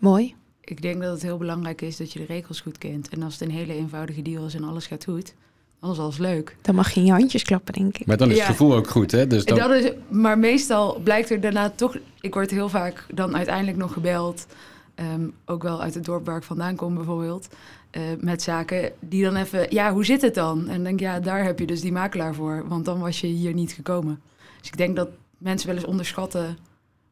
Mooi. 0.00 0.34
Ik 0.60 0.82
denk 0.82 1.02
dat 1.02 1.12
het 1.12 1.22
heel 1.22 1.38
belangrijk 1.38 1.82
is 1.82 1.96
dat 1.96 2.12
je 2.12 2.18
de 2.18 2.24
regels 2.24 2.60
goed 2.60 2.78
kent. 2.78 3.08
En 3.08 3.22
als 3.22 3.32
het 3.32 3.48
een 3.48 3.54
hele 3.54 3.72
eenvoudige 3.72 4.22
deal 4.22 4.46
is 4.46 4.54
en 4.54 4.64
alles 4.64 4.86
gaat 4.86 5.04
goed, 5.04 5.34
dan 5.80 5.90
is 5.90 5.98
alles 5.98 6.18
leuk. 6.18 6.56
Dan 6.62 6.74
mag 6.74 6.90
je 6.90 7.00
in 7.00 7.06
je 7.06 7.12
handjes 7.12 7.42
klappen, 7.42 7.72
denk 7.74 7.98
ik. 7.98 8.06
Maar 8.06 8.16
dan 8.16 8.30
is 8.30 8.36
Ja. 8.36 8.42
het 8.42 8.50
gevoel 8.50 8.74
ook 8.74 8.88
goed, 8.88 9.10
hè? 9.10 9.26
Dus 9.26 9.44
dan, 9.44 9.58
Dat 9.58 9.70
is, 9.70 9.90
maar 10.08 10.38
meestal 10.38 11.00
blijkt 11.04 11.30
er 11.30 11.40
daarna 11.40 11.70
toch... 11.70 11.96
Ik 12.20 12.34
word 12.34 12.50
heel 12.50 12.68
vaak 12.68 13.06
dan 13.14 13.36
uiteindelijk 13.36 13.76
nog 13.76 13.92
gebeld. 13.92 14.46
ehm, 14.94 15.28
ook 15.44 15.62
wel 15.62 15.82
uit 15.82 15.94
het 15.94 16.04
dorp 16.04 16.26
waar 16.26 16.36
ik 16.36 16.42
vandaan 16.42 16.76
kom 16.76 16.94
bijvoorbeeld. 16.94 17.48
eh, 17.90 18.02
met 18.20 18.42
zaken 18.42 18.92
die 19.00 19.22
dan 19.24 19.36
even... 19.36 19.66
Ja, 19.70 19.92
hoe 19.92 20.04
zit 20.04 20.22
het 20.22 20.34
dan? 20.34 20.58
En 20.60 20.74
dan 20.74 20.82
denk 20.82 20.94
ik, 20.94 21.00
ja, 21.00 21.20
daar 21.20 21.44
heb 21.44 21.58
je 21.58 21.66
dus 21.66 21.80
die 21.80 21.92
makelaar 21.92 22.34
voor. 22.34 22.64
Want 22.68 22.84
dan 22.84 22.98
was 23.00 23.20
je 23.20 23.26
hier 23.26 23.54
niet 23.54 23.72
gekomen. 23.72 24.20
Dus 24.60 24.68
ik 24.68 24.76
denk 24.76 24.96
dat 24.96 25.08
mensen 25.38 25.68
wel 25.68 25.76
eens 25.76 25.86
onderschatten... 25.86 26.58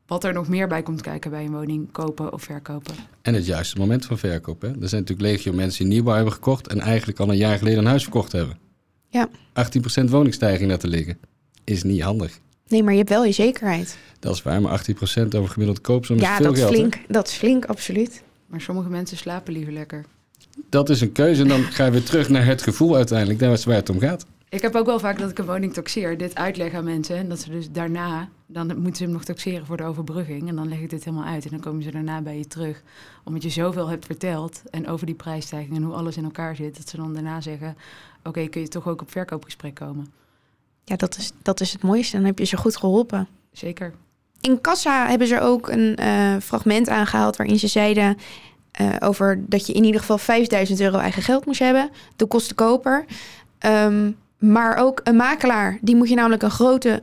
wat 0.06 0.24
er 0.24 0.32
nog 0.32 0.48
meer 0.48 0.68
bij 0.68 0.82
komt 0.82 1.00
kijken 1.00 1.30
bij 1.30 1.44
een 1.44 1.52
woning 1.52 1.92
kopen 1.92 2.32
of 2.32 2.42
verkopen. 2.42 2.94
En 3.22 3.34
het 3.34 3.46
juiste 3.46 3.78
moment 3.78 4.04
van 4.04 4.18
verkoop. 4.18 4.60
Hè? 4.62 4.68
Er 4.68 4.88
zijn 4.88 5.00
natuurlijk 5.00 5.28
legio 5.28 5.52
mensen 5.52 5.84
die 5.84 5.92
nieuwbouw 5.92 6.14
hebben 6.14 6.32
gekocht... 6.32 6.68
en 6.68 6.80
eigenlijk 6.80 7.18
al 7.20 7.28
een 7.30 7.36
jaar 7.36 7.58
geleden 7.58 7.78
een 7.78 7.86
huis 7.86 8.02
verkocht 8.02 8.32
hebben. 8.32 8.58
Ja. 9.08 9.28
18% 10.00 10.04
woningstijging 10.04 10.70
laten 10.70 10.88
liggen. 10.88 11.18
Is 11.64 11.82
niet 11.82 12.02
handig. 12.02 12.38
Nee, 12.68 12.82
maar 12.82 12.92
je 12.92 12.98
hebt 12.98 13.10
wel 13.10 13.24
je 13.24 13.32
zekerheid. 13.32 13.98
Dat 14.18 14.34
is 14.34 14.42
waar, 14.42 14.60
maar 14.62 14.84
18% 15.24 15.28
over 15.36 15.48
gemiddeld 15.50 15.80
koopsom 15.80 16.16
is 16.16 16.22
Ja, 16.22 16.36
veel 16.36 16.44
dat 16.44 16.54
is 16.54 16.60
geld. 16.60 16.72
hè? 16.72 16.78
flink. 16.78 16.98
Dat 17.08 17.28
is 17.28 17.34
flink, 17.34 17.64
absoluut. 17.64 18.22
Maar 18.46 18.60
sommige 18.60 18.88
mensen 18.88 19.16
slapen 19.16 19.52
liever 19.52 19.72
lekker. 19.72 20.04
Dat 20.70 20.90
is 20.90 21.00
een 21.00 21.12
keuze 21.12 21.42
en 21.42 21.48
dan 21.48 21.62
ga 21.62 21.84
je 21.84 21.90
weer 21.90 22.02
terug 22.02 22.28
naar 22.28 22.44
het 22.46 22.62
gevoel 22.62 22.96
uiteindelijk. 22.96 23.38
Daar 23.38 23.52
is 23.52 23.64
waar 23.64 23.74
het 23.76 23.90
om 23.90 23.98
gaat. 23.98 24.26
Ik 24.48 24.62
heb 24.62 24.74
ook 24.74 24.86
wel 24.86 24.98
vaak 24.98 25.18
dat 25.18 25.30
ik 25.30 25.38
een 25.38 25.44
woning 25.46 25.72
taxeer, 25.72 26.18
dit 26.18 26.34
uitleg 26.34 26.74
aan 26.74 26.84
mensen. 26.84 27.16
En 27.16 27.28
dat 27.28 27.40
ze 27.40 27.50
dus 27.50 27.70
daarna, 27.70 28.28
dan 28.54 28.66
moeten 28.66 28.96
ze 28.96 29.02
hem 29.02 29.12
nog 29.12 29.24
taxeren 29.24 29.66
voor 29.66 29.76
de 29.76 29.84
overbrugging. 29.84 30.48
En 30.48 30.56
dan 30.56 30.68
leg 30.68 30.78
ik 30.78 30.90
dit 30.90 31.04
helemaal 31.04 31.26
uit. 31.26 31.44
En 31.44 31.50
dan 31.50 31.60
komen 31.60 31.82
ze 31.82 31.90
daarna 31.90 32.20
bij 32.20 32.38
je 32.38 32.46
terug. 32.46 32.82
Omdat 33.24 33.42
je 33.42 33.48
zoveel 33.48 33.88
hebt 33.88 34.06
verteld 34.06 34.62
en 34.70 34.88
over 34.88 35.06
die 35.06 35.14
prijsstijging 35.14 35.76
en 35.76 35.82
hoe 35.82 35.94
alles 35.94 36.16
in 36.16 36.24
elkaar 36.24 36.56
zit. 36.56 36.76
Dat 36.76 36.88
ze 36.88 36.96
dan 36.96 37.14
daarna 37.14 37.40
zeggen, 37.40 37.76
oké, 38.22 38.48
kun 38.48 38.60
je 38.60 38.68
toch 38.68 38.88
ook 38.88 39.00
op 39.00 39.10
verkoopgesprek 39.10 39.74
komen? 39.74 40.12
Ja, 40.84 40.96
dat 40.96 41.16
is, 41.16 41.32
dat 41.42 41.60
is 41.60 41.72
het 41.72 41.82
mooiste. 41.82 42.16
Dan 42.16 42.24
heb 42.26 42.38
je 42.38 42.44
ze 42.44 42.56
goed 42.56 42.76
geholpen. 42.76 43.28
Zeker. 43.52 43.92
In 44.40 44.60
Kassa 44.60 45.08
hebben 45.08 45.26
ze 45.26 45.40
ook 45.40 45.68
een 45.68 45.96
eh, 45.96 46.36
fragment 46.42 46.88
aangehaald 46.88 47.36
waarin 47.36 47.58
ze 47.58 47.66
zeiden 47.66 48.16
eh, 48.70 48.88
over 48.98 49.44
dat 49.48 49.66
je 49.66 49.72
in 49.72 49.84
ieder 49.84 50.00
geval 50.00 50.18
5000 50.18 50.80
euro 50.80 50.98
eigen 50.98 51.22
geld 51.22 51.46
moest 51.46 51.58
hebben, 51.58 51.90
de 52.16 52.26
kostenkoper. 52.26 53.04
Ehm, 53.58 54.10
maar 54.38 54.76
ook 54.76 55.00
een 55.04 55.16
makelaar, 55.16 55.78
die 55.80 55.96
moet 55.96 56.08
je 56.08 56.14
namelijk 56.14 56.42
een 56.42 56.50
grote 56.50 57.02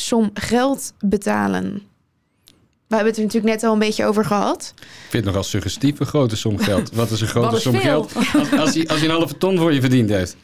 som 0.00 0.30
geld 0.34 0.92
betalen. 1.00 1.82
We 2.86 2.94
hebben 2.94 3.12
het 3.12 3.16
er 3.16 3.24
natuurlijk 3.26 3.52
net 3.54 3.64
al 3.64 3.72
een 3.72 3.78
beetje 3.78 4.04
over 4.04 4.24
gehad. 4.24 4.72
Ik 4.76 4.86
vind 5.00 5.12
het 5.12 5.24
nogal 5.24 5.42
suggestief, 5.42 6.00
een 6.00 6.06
grote 6.06 6.36
som 6.36 6.58
geld. 6.58 6.90
Wat 6.92 7.10
is 7.10 7.20
een 7.20 7.26
grote 7.36 7.56
is 7.56 7.62
som 7.62 7.72
veel? 7.72 7.80
geld? 7.80 8.14
Als, 8.14 8.52
als, 8.52 8.74
hij, 8.74 8.86
als 8.88 8.98
hij 9.00 9.08
een 9.08 9.14
halve 9.14 9.38
ton 9.38 9.58
voor 9.58 9.72
je 9.72 9.80
verdiend 9.80 10.10
heeft. 10.10 10.36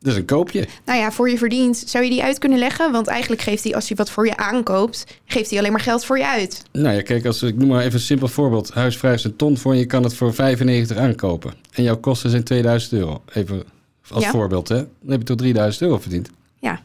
Dat 0.00 0.12
is 0.12 0.18
een 0.18 0.24
koopje. 0.24 0.66
Nou 0.84 0.98
ja, 0.98 1.12
voor 1.12 1.30
je 1.30 1.38
verdient, 1.38 1.82
zou 1.86 2.04
je 2.04 2.10
die 2.10 2.22
uit 2.22 2.38
kunnen 2.38 2.58
leggen? 2.58 2.92
Want 2.92 3.06
eigenlijk 3.06 3.42
geeft 3.42 3.64
hij, 3.64 3.74
als 3.74 3.88
hij 3.88 3.96
wat 3.96 4.10
voor 4.10 4.26
je 4.26 4.36
aankoopt, 4.36 5.04
geeft 5.26 5.50
hij 5.50 5.58
alleen 5.58 5.72
maar 5.72 5.80
geld 5.80 6.04
voor 6.04 6.18
je 6.18 6.26
uit. 6.26 6.62
Nou 6.72 6.94
ja, 6.94 7.02
kijk, 7.02 7.26
als, 7.26 7.42
ik 7.42 7.56
noem 7.56 7.68
maar 7.68 7.80
even 7.80 7.92
een 7.94 8.00
simpel 8.00 8.28
voorbeeld. 8.28 8.70
Huisvrij 8.70 9.14
is 9.14 9.24
een 9.24 9.36
ton 9.36 9.56
voor 9.58 9.72
en 9.72 9.78
je 9.78 9.86
kan 9.86 10.02
het 10.02 10.14
voor 10.14 10.34
95 10.34 10.96
aankopen. 10.96 11.54
En 11.72 11.82
jouw 11.82 11.96
kosten 11.96 12.30
zijn 12.30 12.44
2000 12.44 12.92
euro. 12.92 13.22
Even 13.32 13.62
als 14.10 14.24
Ja. 14.24 14.30
voorbeeld, 14.30 14.68
hè. 14.68 14.76
Dan 14.76 15.10
heb 15.10 15.18
je 15.18 15.24
toch 15.26 15.36
3000 15.36 15.82
euro 15.84 15.98
verdiend. 15.98 16.28
Ja. 16.60 16.80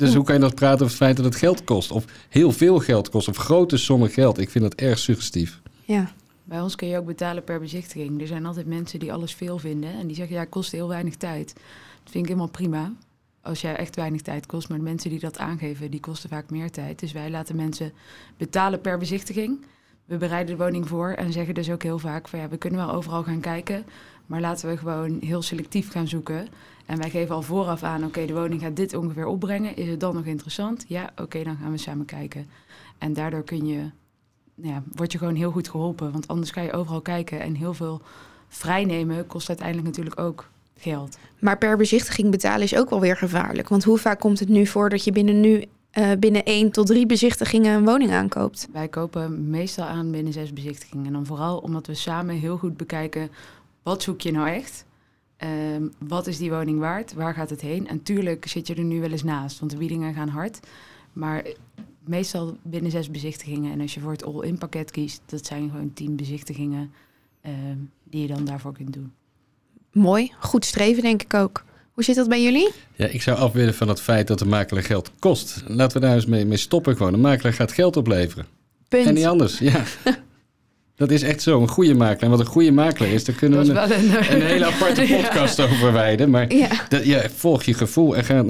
Dus 0.00 0.14
hoe 0.14 0.24
kan 0.24 0.34
je 0.34 0.40
nog 0.40 0.54
praten 0.54 0.74
over 0.74 0.86
het 0.86 0.96
feit 0.96 1.16
dat 1.16 1.24
het 1.24 1.36
geld 1.36 1.64
kost? 1.64 1.90
Of 1.90 2.04
heel 2.28 2.52
veel 2.52 2.78
geld 2.78 3.08
kost, 3.10 3.28
of 3.28 3.36
grote 3.36 3.76
sommen 3.76 4.10
geld. 4.10 4.38
Ik 4.38 4.50
vind 4.50 4.64
dat 4.64 4.74
erg 4.74 4.98
suggestief. 4.98 5.60
Ja, 5.84 6.12
Bij 6.44 6.60
ons 6.60 6.74
kun 6.76 6.88
je 6.88 6.98
ook 6.98 7.06
betalen 7.06 7.44
per 7.44 7.60
bezichtiging. 7.60 8.20
Er 8.20 8.26
zijn 8.26 8.46
altijd 8.46 8.66
mensen 8.66 8.98
die 8.98 9.12
alles 9.12 9.34
veel 9.34 9.58
vinden. 9.58 9.92
En 9.92 10.06
die 10.06 10.16
zeggen, 10.16 10.34
ja, 10.34 10.40
het 10.40 10.50
kost 10.50 10.72
heel 10.72 10.88
weinig 10.88 11.16
tijd. 11.16 11.52
Dat 12.02 12.12
vind 12.12 12.24
ik 12.24 12.30
helemaal 12.30 12.50
prima. 12.50 12.92
Als 13.42 13.60
jij 13.60 13.76
echt 13.76 13.96
weinig 13.96 14.20
tijd 14.22 14.46
kost. 14.46 14.68
Maar 14.68 14.78
de 14.78 14.84
mensen 14.84 15.10
die 15.10 15.18
dat 15.18 15.38
aangeven, 15.38 15.90
die 15.90 16.00
kosten 16.00 16.28
vaak 16.28 16.50
meer 16.50 16.70
tijd. 16.70 16.98
Dus 16.98 17.12
wij 17.12 17.30
laten 17.30 17.56
mensen 17.56 17.92
betalen 18.36 18.80
per 18.80 18.98
bezichtiging. 18.98 19.64
We 20.04 20.16
bereiden 20.16 20.56
de 20.56 20.64
woning 20.64 20.88
voor 20.88 21.10
en 21.10 21.32
zeggen 21.32 21.54
dus 21.54 21.70
ook 21.70 21.82
heel 21.82 21.98
vaak 21.98 22.28
van 22.28 22.38
ja, 22.38 22.48
we 22.48 22.56
kunnen 22.56 22.86
wel 22.86 22.94
overal 22.94 23.22
gaan 23.22 23.40
kijken. 23.40 23.84
Maar 24.26 24.40
laten 24.40 24.68
we 24.68 24.76
gewoon 24.76 25.18
heel 25.20 25.42
selectief 25.42 25.90
gaan 25.90 26.08
zoeken. 26.08 26.48
En 26.90 26.98
wij 26.98 27.10
geven 27.10 27.34
al 27.34 27.42
vooraf 27.42 27.82
aan, 27.82 28.04
oké, 28.04 28.26
de 28.26 28.32
woning 28.32 28.60
gaat 28.60 28.76
dit 28.76 28.94
ongeveer 28.94 29.26
opbrengen. 29.26 29.76
Is 29.76 29.88
het 29.88 30.00
dan 30.00 30.14
nog 30.14 30.24
interessant? 30.24 30.84
Ja, 30.88 31.10
oké, 31.16 31.42
dan 31.42 31.56
gaan 31.62 31.70
we 31.70 31.78
samen 31.78 32.06
kijken. 32.06 32.46
En 32.98 33.12
daardoor 33.12 33.42
kun 33.42 33.66
je 33.66 33.90
nou 34.54 34.74
ja, 34.74 34.82
word 34.92 35.12
je 35.12 35.18
gewoon 35.18 35.34
heel 35.34 35.50
goed 35.50 35.68
geholpen. 35.68 36.12
Want 36.12 36.28
anders 36.28 36.50
kan 36.50 36.62
je 36.62 36.72
overal 36.72 37.00
kijken. 37.00 37.40
En 37.40 37.54
heel 37.54 37.74
veel 37.74 38.00
vrijnemen 38.48 39.26
kost 39.26 39.48
uiteindelijk 39.48 39.86
natuurlijk 39.86 40.20
ook 40.20 40.48
geld. 40.76 41.18
maar 41.38 41.58
per 41.58 41.76
bezichtiging 41.76 42.30
betalen 42.30 42.62
is 42.62 42.76
ook 42.76 42.90
wel 42.90 43.00
weer 43.00 43.16
gevaarlijk. 43.16 43.68
Want 43.68 43.84
hoe 43.84 43.98
vaak 43.98 44.20
komt 44.20 44.38
het 44.38 44.48
nu 44.48 44.66
voor 44.66 44.88
dat 44.88 45.04
je 45.04 45.12
binnen 45.12 45.40
nu 45.40 45.64
eh, 45.90 46.10
binnen 46.18 46.44
één 46.44 46.70
tot 46.70 46.86
drie 46.86 47.06
bezichtigingen 47.06 47.74
een 47.74 47.84
woning 47.84 48.12
aankoopt? 48.12 48.68
Wij 48.72 48.88
kopen 48.88 49.50
meestal 49.50 49.84
aan 49.84 50.10
binnen 50.10 50.32
zes 50.32 50.52
bezichtigingen. 50.52 51.06
En 51.06 51.12
dan 51.12 51.26
vooral 51.26 51.58
omdat 51.58 51.86
we 51.86 51.94
samen 51.94 52.34
heel 52.34 52.56
goed 52.56 52.76
bekijken... 52.76 53.30
wat 53.82 54.02
zoek 54.02 54.20
je 54.20 54.32
nou 54.32 54.48
echt? 54.48 54.84
Ehm, 55.40 55.82
wat 55.98 56.26
is 56.26 56.38
die 56.38 56.50
woning 56.50 56.78
waard? 56.78 57.12
Waar 57.12 57.34
gaat 57.34 57.50
het 57.50 57.60
heen? 57.60 57.88
En 57.88 58.02
tuurlijk 58.02 58.46
zit 58.46 58.66
je 58.66 58.74
er 58.74 58.84
nu 58.84 59.00
wel 59.00 59.10
eens 59.10 59.22
naast, 59.22 59.58
want 59.58 59.70
de 59.70 59.76
biedingen 59.78 60.14
gaan 60.14 60.28
hard. 60.28 60.60
Maar 61.12 61.46
meestal 62.04 62.56
binnen 62.62 62.90
zes 62.90 63.10
bezichtigingen. 63.10 63.72
En 63.72 63.80
als 63.80 63.94
je 63.94 64.00
voor 64.00 64.10
het 64.10 64.24
all-in 64.24 64.58
pakket 64.58 64.90
kiest... 64.90 65.20
dat 65.26 65.46
zijn 65.46 65.70
gewoon 65.70 65.92
tien 65.92 66.16
bezichtigingen 66.16 66.92
ehm, 67.40 67.76
die 68.04 68.20
je 68.20 68.26
dan 68.26 68.44
daarvoor 68.44 68.72
kunt 68.72 68.92
doen. 68.92 69.12
Mooi, 69.92 70.32
goed 70.38 70.64
streven 70.64 71.02
denk 71.02 71.22
ik 71.22 71.34
ook. 71.34 71.64
Hoe 71.92 72.04
zit 72.04 72.16
dat 72.16 72.28
bij 72.28 72.42
jullie? 72.42 72.70
Ja, 72.96 73.06
ik 73.06 73.22
zou 73.22 73.38
af 73.38 73.52
willen 73.52 73.74
van 73.74 73.88
het 73.88 74.00
feit 74.00 74.26
dat 74.26 74.38
de 74.38 74.46
makelaar 74.46 74.84
geld 74.84 75.12
kost. 75.18 75.62
Laten 75.66 76.00
we 76.00 76.06
daar 76.06 76.14
eens 76.14 76.26
mee, 76.26 76.44
mee 76.44 76.56
stoppen 76.56 76.96
gewoon. 76.96 77.14
Een 77.14 77.20
makelaar 77.20 77.52
gaat 77.52 77.72
geld 77.72 77.96
opleveren. 77.96 78.46
Punt. 78.88 79.06
En 79.06 79.14
niet 79.14 79.26
anders, 79.26 79.58
ja. 79.58 79.84
Dat 81.00 81.10
is 81.10 81.22
echt 81.22 81.42
zo, 81.42 81.60
een 81.60 81.68
goede 81.68 81.94
makelaar. 81.94 82.22
En 82.22 82.30
wat 82.30 82.40
een 82.40 82.46
goede 82.46 82.72
makelaar 82.72 83.10
is, 83.12 83.24
daar 83.24 83.34
kunnen 83.34 83.58
we 83.58 83.68
een, 83.68 83.74
wel 83.74 83.90
een, 83.90 84.34
een 84.34 84.42
hele 84.42 84.64
aparte 84.66 85.06
Ja. 85.08 85.16
podcast 85.22 85.60
over 85.60 85.92
wijden. 85.92 86.30
Maar 86.30 86.54
Ja, 86.54 86.68
dat, 86.88 87.04
ja, 87.04 87.22
volg 87.36 87.62
je 87.62 87.74
gevoel 87.74 88.16
en 88.16 88.24
ga, 88.24 88.44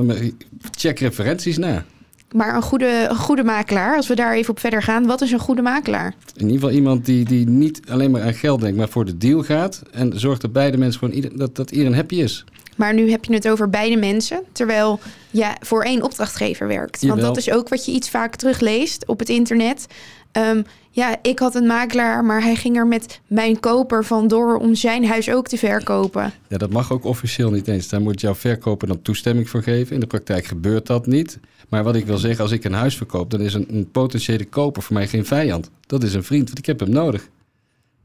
check 0.70 0.98
referenties 0.98 1.58
na. 1.58 1.84
maar 2.32 2.54
een 2.54 2.62
goede, 2.62 3.06
een 3.10 3.16
goede 3.16 3.44
makelaar, 3.44 3.96
als 3.96 4.06
we 4.08 4.14
daar 4.14 4.34
even 4.34 4.50
op 4.50 4.60
verder 4.60 4.82
gaan. 4.82 5.06
Wat 5.06 5.20
is 5.20 5.32
een 5.32 5.38
goede 5.38 5.62
makelaar? 5.62 6.14
In 6.36 6.40
ieder 6.42 6.54
geval 6.54 6.70
iemand 6.70 7.04
die, 7.04 7.24
die 7.24 7.48
niet 7.48 7.80
alleen 7.88 8.10
maar 8.10 8.22
aan 8.22 8.34
geld 8.34 8.60
denkt, 8.60 8.76
maar 8.76 8.88
voor 8.88 9.04
de 9.04 9.16
deal 9.16 9.42
gaat. 9.42 9.82
En 9.92 10.18
zorgt 10.18 10.40
dat 10.40 10.52
beide 10.52 10.76
mensen 10.76 10.98
gewoon 10.98 11.14
ieder, 11.14 11.38
dat, 11.38 11.56
dat 11.56 11.70
iedereen 11.70 11.94
happy 11.94 12.14
is. 12.14 12.44
Maar 12.76 12.94
nu 12.94 13.10
heb 13.10 13.24
je 13.24 13.34
het 13.34 13.48
over 13.48 13.70
beide 13.70 13.96
mensen, 13.96 14.40
terwijl 14.52 15.00
je 15.30 15.46
voor 15.60 15.82
één 15.82 16.02
opdrachtgever 16.02 16.66
werkt. 16.66 17.00
Want 17.02 17.14
Jawel. 17.14 17.26
dat 17.34 17.36
is 17.36 17.50
ook 17.50 17.68
wat 17.68 17.84
je 17.84 17.92
iets 17.92 18.10
vaak 18.10 18.36
terugleest 18.36 19.06
op 19.06 19.18
het 19.18 19.28
internet. 19.28 19.86
Ehm, 20.32 20.62
ja, 20.90 21.18
ik 21.22 21.38
had 21.38 21.54
een 21.54 21.66
makelaar, 21.66 22.24
maar 22.24 22.42
hij 22.42 22.54
ging 22.54 22.76
er 22.76 22.86
met 22.86 23.20
mijn 23.26 23.60
koper 23.60 24.04
vandoor 24.04 24.56
om 24.56 24.74
zijn 24.74 25.06
huis 25.06 25.30
ook 25.30 25.48
te 25.48 25.56
verkopen. 25.56 26.32
Ja, 26.48 26.58
dat 26.58 26.70
mag 26.70 26.92
ook 26.92 27.04
officieel 27.04 27.50
niet 27.50 27.68
eens. 27.68 27.88
Daar 27.88 28.00
moet 28.00 28.20
jouw 28.20 28.34
verkoper 28.34 28.88
dan 28.88 29.02
toestemming 29.02 29.48
voor 29.48 29.62
geven. 29.62 29.94
In 29.94 30.00
de 30.00 30.06
praktijk 30.06 30.44
gebeurt 30.44 30.86
dat 30.86 31.06
niet. 31.06 31.38
Maar 31.68 31.84
wat 31.84 31.94
ik 31.94 32.06
wil 32.06 32.18
zeggen, 32.18 32.42
als 32.42 32.52
ik 32.52 32.64
een 32.64 32.72
huis 32.72 32.96
verkoop, 32.96 33.30
dan 33.30 33.40
is 33.40 33.54
een, 33.54 33.66
een 33.70 33.90
potentiële 33.90 34.44
koper 34.44 34.82
voor 34.82 34.94
mij 34.94 35.08
geen 35.08 35.26
vijand. 35.26 35.70
Dat 35.86 36.02
is 36.02 36.14
een 36.14 36.24
vriend, 36.24 36.46
want 36.46 36.58
ik 36.58 36.66
heb 36.66 36.80
hem 36.80 36.90
nodig. 36.90 37.28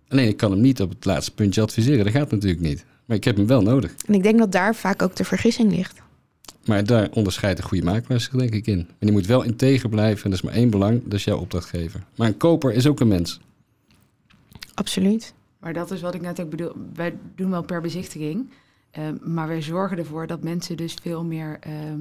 Alleen 0.08 0.28
ik 0.28 0.38
kan 0.38 0.52
hem 0.52 0.62
niet 0.62 0.82
op 0.82 0.90
het 0.90 1.06
laatste 1.06 1.34
puntje 1.34 1.62
adviseren. 1.62 2.04
Dat 2.04 2.14
gaat 2.14 2.32
natuurlijk 2.32 2.62
niet. 2.62 2.86
Maar 3.06 3.18
ik 3.18 3.24
heb 3.24 3.36
hem 3.36 3.48
wel 3.48 3.62
nodig. 3.62 3.96
En 4.06 4.14
ik 4.14 4.24
denk 4.24 4.40
dat 4.40 4.52
daar 4.52 4.76
vaak 4.76 5.02
ook 5.02 5.16
de 5.16 5.24
vergissing 5.24 5.76
ligt. 5.76 6.02
Maar 6.66 6.84
daar 6.84 7.10
onderscheidt 7.12 7.60
een 7.60 7.66
goede 7.66 7.84
makelaar 7.84 8.20
zich 8.20 8.32
denk 8.34 8.54
ik 8.54 8.68
in. 8.68 8.78
Maar 8.78 8.96
die 9.00 9.12
moet 9.12 9.26
wel 9.26 9.44
integer 9.44 9.90
blijven. 9.90 10.24
En 10.24 10.30
dat 10.30 10.40
is 10.40 10.46
maar 10.46 10.54
één 10.54 10.70
belang, 10.70 11.04
dat 11.04 11.14
is 11.14 11.24
jouw 11.24 11.40
opdrachtgever. 11.40 12.04
Maar 12.16 12.28
een 12.28 12.38
koper 12.38 12.74
is 12.74 12.88
ook 12.88 13.00
een 13.00 13.08
mens. 13.08 13.40
Absoluut. 14.74 15.34
Maar 15.60 15.74
dat 15.74 15.92
is 15.92 16.02
wat 16.02 16.14
ik 16.16 16.22
net 16.22 16.42
ook 16.42 16.50
bedoel. 16.50 16.72
Wij 16.94 17.18
doen 17.36 17.50
wel 17.50 17.64
per 17.64 17.82
bezichtiging. 17.82 18.50
ehm, 18.92 19.16
maar 19.22 19.48
wij 19.48 19.62
zorgen 19.62 19.98
ervoor 19.98 20.28
dat 20.28 20.44
mensen 20.44 20.78
dus 20.78 20.94
veel 21.02 21.24
meer, 21.24 21.58
ehm, 21.60 22.00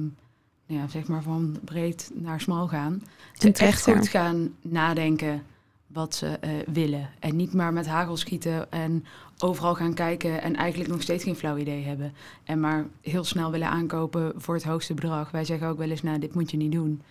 nou 0.67 0.81
ja, 0.81 0.87
zeg 0.87 1.07
maar 1.07 1.23
van 1.23 1.57
breed 1.63 2.11
naar 2.13 2.41
smal 2.41 2.67
gaan. 2.67 3.03
Ze 3.33 3.51
echt 3.51 3.83
goed 3.83 4.07
gaan 4.07 4.53
nadenken 4.61 5.43
wat 5.87 6.15
ze 6.15 6.27
eh, 6.27 6.51
willen. 6.73 7.09
En 7.19 7.35
niet 7.35 7.53
maar 7.53 7.73
met 7.73 7.87
hagel 7.87 8.17
schieten 8.17 8.71
en 8.71 9.05
overal 9.39 9.75
gaan 9.75 9.93
kijken 9.93 10.41
en 10.41 10.55
eigenlijk 10.55 10.91
nog 10.91 11.01
steeds 11.01 11.23
geen 11.23 11.35
flauw 11.35 11.57
idee 11.57 11.83
hebben. 11.83 12.13
En 12.43 12.59
maar 12.59 12.85
heel 13.01 13.23
snel 13.23 13.51
willen 13.51 13.69
aankopen 13.69 14.33
voor 14.35 14.55
het 14.55 14.63
hoogste 14.63 14.93
bedrag. 14.93 15.31
Wij 15.31 15.45
zeggen 15.45 15.67
ook 15.67 15.77
wel 15.77 15.89
eens, 15.89 16.03
nou, 16.03 16.19
dit 16.19 16.35
moet 16.35 16.51
je 16.51 16.57
niet 16.57 16.71
doen. 16.71 17.01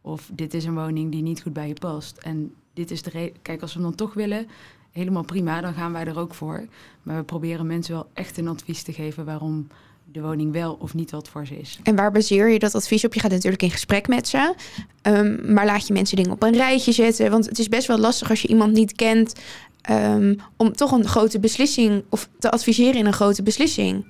Of 0.00 0.30
dit 0.32 0.54
is 0.54 0.64
een 0.64 0.74
woning 0.74 1.10
die 1.10 1.22
niet 1.22 1.42
goed 1.42 1.52
bij 1.52 1.68
je 1.68 1.74
past. 1.74 2.18
En 2.18 2.54
dit 2.72 2.90
is 2.90 3.02
de 3.02 3.10
reden. 3.10 3.42
Kijk, 3.42 3.62
als 3.62 3.74
we 3.74 3.80
dan 3.80 3.94
toch 3.94 4.14
willen, 4.14 4.46
helemaal 4.92 5.24
prima, 5.24 5.60
dan 5.60 5.74
gaan 5.74 5.92
wij 5.92 6.04
er 6.04 6.18
ook 6.18 6.34
voor. 6.34 6.66
Maar 7.02 7.16
we 7.16 7.22
proberen 7.22 7.66
mensen 7.66 7.94
wel 7.94 8.08
echt 8.12 8.38
een 8.38 8.48
advies 8.48 8.82
te 8.82 8.92
geven 8.92 9.24
waarom 9.24 9.66
de 10.12 10.20
woning 10.20 10.52
wel 10.52 10.76
of 10.80 10.94
niet 10.94 11.10
wat 11.10 11.28
voor 11.28 11.46
ze 11.46 11.58
is. 11.58 11.78
En 11.82 11.96
waar 11.96 12.12
baseer 12.12 12.48
je 12.48 12.58
dat 12.58 12.74
advies 12.74 13.04
op? 13.04 13.14
Je 13.14 13.20
gaat 13.20 13.30
natuurlijk 13.30 13.62
in 13.62 13.70
gesprek 13.70 14.08
met 14.08 14.28
ze. 14.28 14.54
Ehm, 15.02 15.52
maar 15.54 15.66
laat 15.66 15.86
je 15.86 15.92
mensen 15.92 16.16
dingen 16.16 16.30
op 16.30 16.42
een 16.42 16.56
rijtje 16.56 16.92
zetten. 16.92 17.30
Want 17.30 17.46
het 17.46 17.58
is 17.58 17.68
best 17.68 17.86
wel 17.86 17.98
lastig 17.98 18.30
als 18.30 18.42
je 18.42 18.48
iemand 18.48 18.72
niet 18.72 18.92
kent. 18.92 19.32
ehm, 19.80 20.34
om 20.56 20.72
toch 20.72 20.92
een 20.92 21.06
grote 21.08 21.40
beslissing 21.40 22.04
of 22.08 22.28
te 22.38 22.50
adviseren 22.50 22.94
in 22.94 23.06
een 23.06 23.12
grote 23.12 23.42
beslissing. 23.42 24.04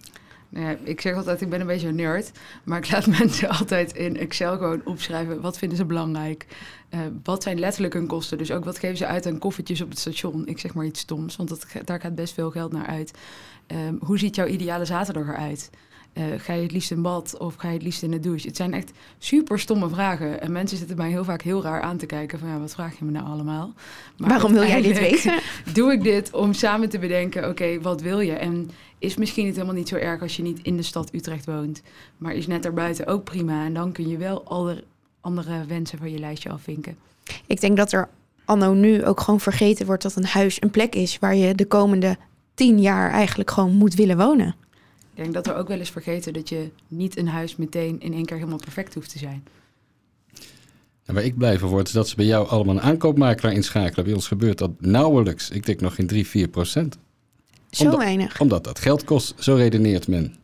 Ja, 0.55 0.77
ik 0.83 1.01
zeg 1.01 1.15
altijd, 1.15 1.41
ik 1.41 1.49
ben 1.49 1.61
een 1.61 1.67
beetje 1.67 1.89
een 1.89 1.95
nerd. 1.95 2.31
Maar 2.65 2.79
ik 2.79 2.91
laat 2.91 3.07
mensen 3.19 3.49
altijd 3.49 3.97
in 3.97 4.17
Excel 4.17 4.57
gewoon 4.57 4.81
opschrijven. 4.85 5.41
Wat 5.41 5.59
vinden 5.59 5.79
ze 5.79 5.85
belangrijk? 5.85 6.47
Eh, 6.89 7.01
wat 7.23 7.43
zijn 7.43 7.59
letterlijk 7.59 7.95
hun 7.95 8.07
kosten? 8.07 8.39
Dus 8.39 8.51
ook 8.51 8.65
wat 8.65 8.79
geven 8.79 8.97
ze 8.97 9.07
uit 9.07 9.27
aan 9.27 9.39
koffertjes 9.39 9.81
op 9.81 9.89
het 9.89 9.99
station? 9.99 10.47
Ik 10.47 10.59
zeg 10.59 10.75
maar 10.75 10.85
iets 10.85 11.01
stoms, 11.01 11.37
want 11.37 11.49
dat, 11.49 11.67
daar 11.85 12.01
gaat 12.01 12.15
best 12.15 12.35
veel 12.35 12.51
geld 12.51 12.73
naar 12.73 12.87
uit. 12.87 13.13
Ehm, 13.67 13.95
hoe 14.01 14.19
ziet 14.19 14.35
jouw 14.35 14.47
ideale 14.47 14.85
zaterdag 14.85 15.29
eruit? 15.29 15.71
Eh, 16.15 16.25
ga 16.37 16.53
je 16.53 16.63
het 16.63 16.73
liefst 16.73 16.91
in 16.91 17.03
bad 17.03 17.37
of 17.39 17.55
ga 17.55 17.69
je 17.69 17.75
het 17.75 17.83
liefst 17.83 18.03
in 18.03 18.11
de 18.11 18.21
douche? 18.21 18.47
Het 18.47 18.57
zijn 18.57 18.75
echt 18.75 18.93
super 19.19 19.59
stomme 19.59 19.89
vragen. 19.89 20.41
En 20.41 20.53
mensen 20.53 20.79
zitten 20.79 20.97
mij 20.97 21.11
heel 21.11 21.25
vaak 21.25 21.43
heel 21.43 21.63
raar 21.63 21.81
aan 21.81 21.97
te 21.97 22.07
kijken 22.07 22.39
van... 22.39 22.49
ja, 22.49 22.59
wat 22.59 22.75
vraag 22.75 22.99
je 22.99 23.05
me 23.05 23.11
nou 23.11 23.27
allemaal? 23.27 23.73
Maar 24.17 24.29
Waarom 24.29 24.53
wil 24.53 24.65
jij 24.65 24.83
dit 24.83 24.99
weten? 24.99 25.39
Doe 25.73 25.93
ik 25.93 26.03
dit 26.03 26.33
om 26.33 26.53
samen 26.53 26.89
te 26.89 26.99
bedenken, 26.99 27.49
oké, 27.49 27.81
wat 27.81 28.01
wil 28.01 28.21
je? 28.21 28.33
En 28.33 28.71
is 28.99 29.17
misschien 29.17 29.47
het 29.47 29.55
helemaal 29.55 29.77
niet 29.77 29.89
zo 29.89 29.97
erg 29.97 30.23
als 30.23 30.37
je 30.37 30.43
niet 30.43 30.59
in 30.63 30.77
de 30.77 30.83
stad 30.83 31.15
Utrecht 31.15 31.47
woont... 31.47 31.83
maar 32.17 32.35
is 32.35 32.47
net 32.47 32.63
daarbuiten 32.63 33.07
ook 33.07 33.25
prima. 33.25 33.65
En 33.65 33.75
dan 33.75 33.93
kun 33.93 34.09
je 34.09 34.17
wel 34.17 34.45
alle 34.45 34.85
andere 35.21 35.65
wensen 35.67 35.99
van 35.99 36.11
je 36.11 36.19
lijstje 36.19 36.51
afvinken. 36.51 36.97
Ik 37.47 37.61
denk 37.61 37.77
dat 37.77 37.93
er 37.93 38.09
anno 38.45 38.73
nu 38.73 39.05
ook 39.05 39.21
gewoon 39.21 39.41
vergeten 39.41 39.87
wordt 39.87 40.03
dat 40.03 40.17
een 40.17 40.27
huis 40.27 40.63
een 40.63 40.71
plek 40.71 40.95
is 40.95 41.19
waar 41.19 41.37
je 41.37 41.55
de 41.55 41.67
komende 41.67 42.17
tien 42.55 42.81
jaar 42.81 43.11
eigenlijk 43.11 43.51
gewoon 43.51 43.73
moet 43.73 43.95
willen 43.95 44.17
wonen. 44.17 44.55
Ik 45.15 45.23
denk 45.23 45.35
dat 45.35 45.47
we 45.47 45.55
ook 45.55 45.69
wel 45.69 45.79
eens 45.79 45.91
vergeten 45.91 46.33
dat 46.33 46.49
je 46.49 46.71
niet 46.89 47.17
een 47.17 47.29
huis 47.29 47.57
meteen 47.57 48.01
in 48.01 48.13
één 48.13 48.25
keer 48.25 48.37
helemaal 48.37 48.59
perfect 48.59 48.95
hoeft 48.95 49.11
te 49.11 49.19
zijn. 49.19 49.45
En 51.05 51.15
waar 51.15 51.25
ik 51.25 51.37
blij 51.39 51.59
van 51.59 51.69
word, 51.69 51.87
is 51.87 51.93
dat 51.93 52.09
ze 52.09 52.17
bij 52.17 52.25
jou 52.25 52.49
allemaal 52.49 52.75
een 52.75 52.81
aankoopmakelaar 52.83 53.53
inschakelen. 53.53 54.05
Bij 54.05 54.15
ons 54.15 54.27
gebeurt 54.29 54.59
dat 54.59 54.71
nauwelijks. 54.81 55.51
Ik 55.51 55.67
denk 55.67 55.81
nog 55.81 55.95
geen 55.95 56.07
3, 56.07 56.27
4 56.27 56.49
procent. 56.49 56.99
Zo 57.71 57.85
Omdat- 57.85 57.99
weinig. 58.01 58.41
Omdat 58.41 58.65
dat 58.65 58.79
geld 58.79 59.05
kost, 59.05 59.35
zo 59.39 59.55
redeneert 59.55 60.09
men. 60.09 60.35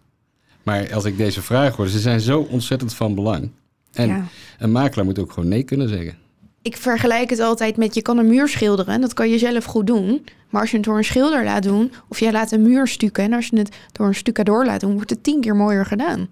Maar 0.62 0.94
als 0.94 1.04
ik 1.04 1.16
deze 1.16 1.42
vraag 1.42 1.76
hoor, 1.76 1.88
ze 1.88 1.98
zijn 2.00 2.20
zo 2.20 2.40
ontzettend 2.40 2.94
van 2.94 3.14
belang. 3.14 3.50
En 3.92 4.08
Ja. 4.08 4.26
een 4.58 4.72
makelaar 4.72 5.04
moet 5.04 5.18
ook 5.18 5.32
gewoon 5.32 5.48
nee 5.48 5.62
kunnen 5.62 5.88
zeggen. 5.88 6.18
Ik 6.62 6.76
vergelijk 6.76 7.30
het 7.30 7.40
altijd 7.40 7.76
met 7.76 7.94
je 7.94 8.02
kan 8.02 8.18
een 8.18 8.26
muur 8.26 8.48
schilderen. 8.48 9.00
Dat 9.00 9.14
kan 9.14 9.28
je 9.30 9.38
zelf 9.38 9.64
goed 9.64 9.86
doen. 9.86 10.24
Maar 10.50 10.60
als 10.60 10.70
je 10.70 10.76
het 10.76 10.86
door 10.86 10.96
een 10.96 11.04
schilder 11.04 11.44
laat 11.44 11.62
doen, 11.62 11.92
of 12.08 12.20
jij 12.20 12.32
laat 12.32 12.52
een 12.52 12.62
muur 12.62 12.86
stukken 12.88 13.24
en 13.24 13.32
als 13.32 13.46
je 13.46 13.58
het 13.58 13.76
door 13.92 14.06
een 14.06 14.14
stucadoor 14.14 14.64
laat 14.64 14.80
doen, 14.80 14.94
wordt 14.94 15.10
het 15.10 15.22
tien 15.22 15.40
keer 15.40 15.56
mooier 15.56 15.86
gedaan. 15.86 16.28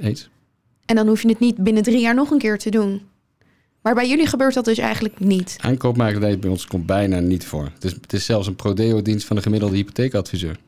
Eens? 0.00 0.30
En 0.84 0.96
dan 0.96 1.08
hoef 1.08 1.22
je 1.22 1.28
het 1.28 1.38
niet 1.38 1.56
binnen 1.56 1.82
drie 1.82 2.00
jaar 2.00 2.14
nog 2.14 2.30
een 2.30 2.38
keer 2.38 2.58
te 2.58 2.70
doen. 2.70 3.02
Maar 3.82 3.94
bij 3.94 4.08
jullie 4.08 4.26
gebeurt 4.26 4.54
dat 4.54 4.64
dus 4.64 4.78
eigenlijk 4.78 5.20
niet. 5.20 5.56
Aankoopmakelaar 5.60 6.38
bij 6.38 6.50
ons 6.50 6.66
komt 6.66 6.86
bijna 6.86 7.20
niet 7.20 7.44
voor. 7.44 7.64
Het 7.74 7.84
is, 7.84 7.92
het 7.92 8.12
is 8.12 8.24
zelfs 8.24 8.46
een 8.46 8.56
prodeo-dienst 8.56 9.26
van 9.26 9.36
de 9.36 9.42
gemiddelde 9.42 9.76
hypotheekadviseur. 9.76 10.58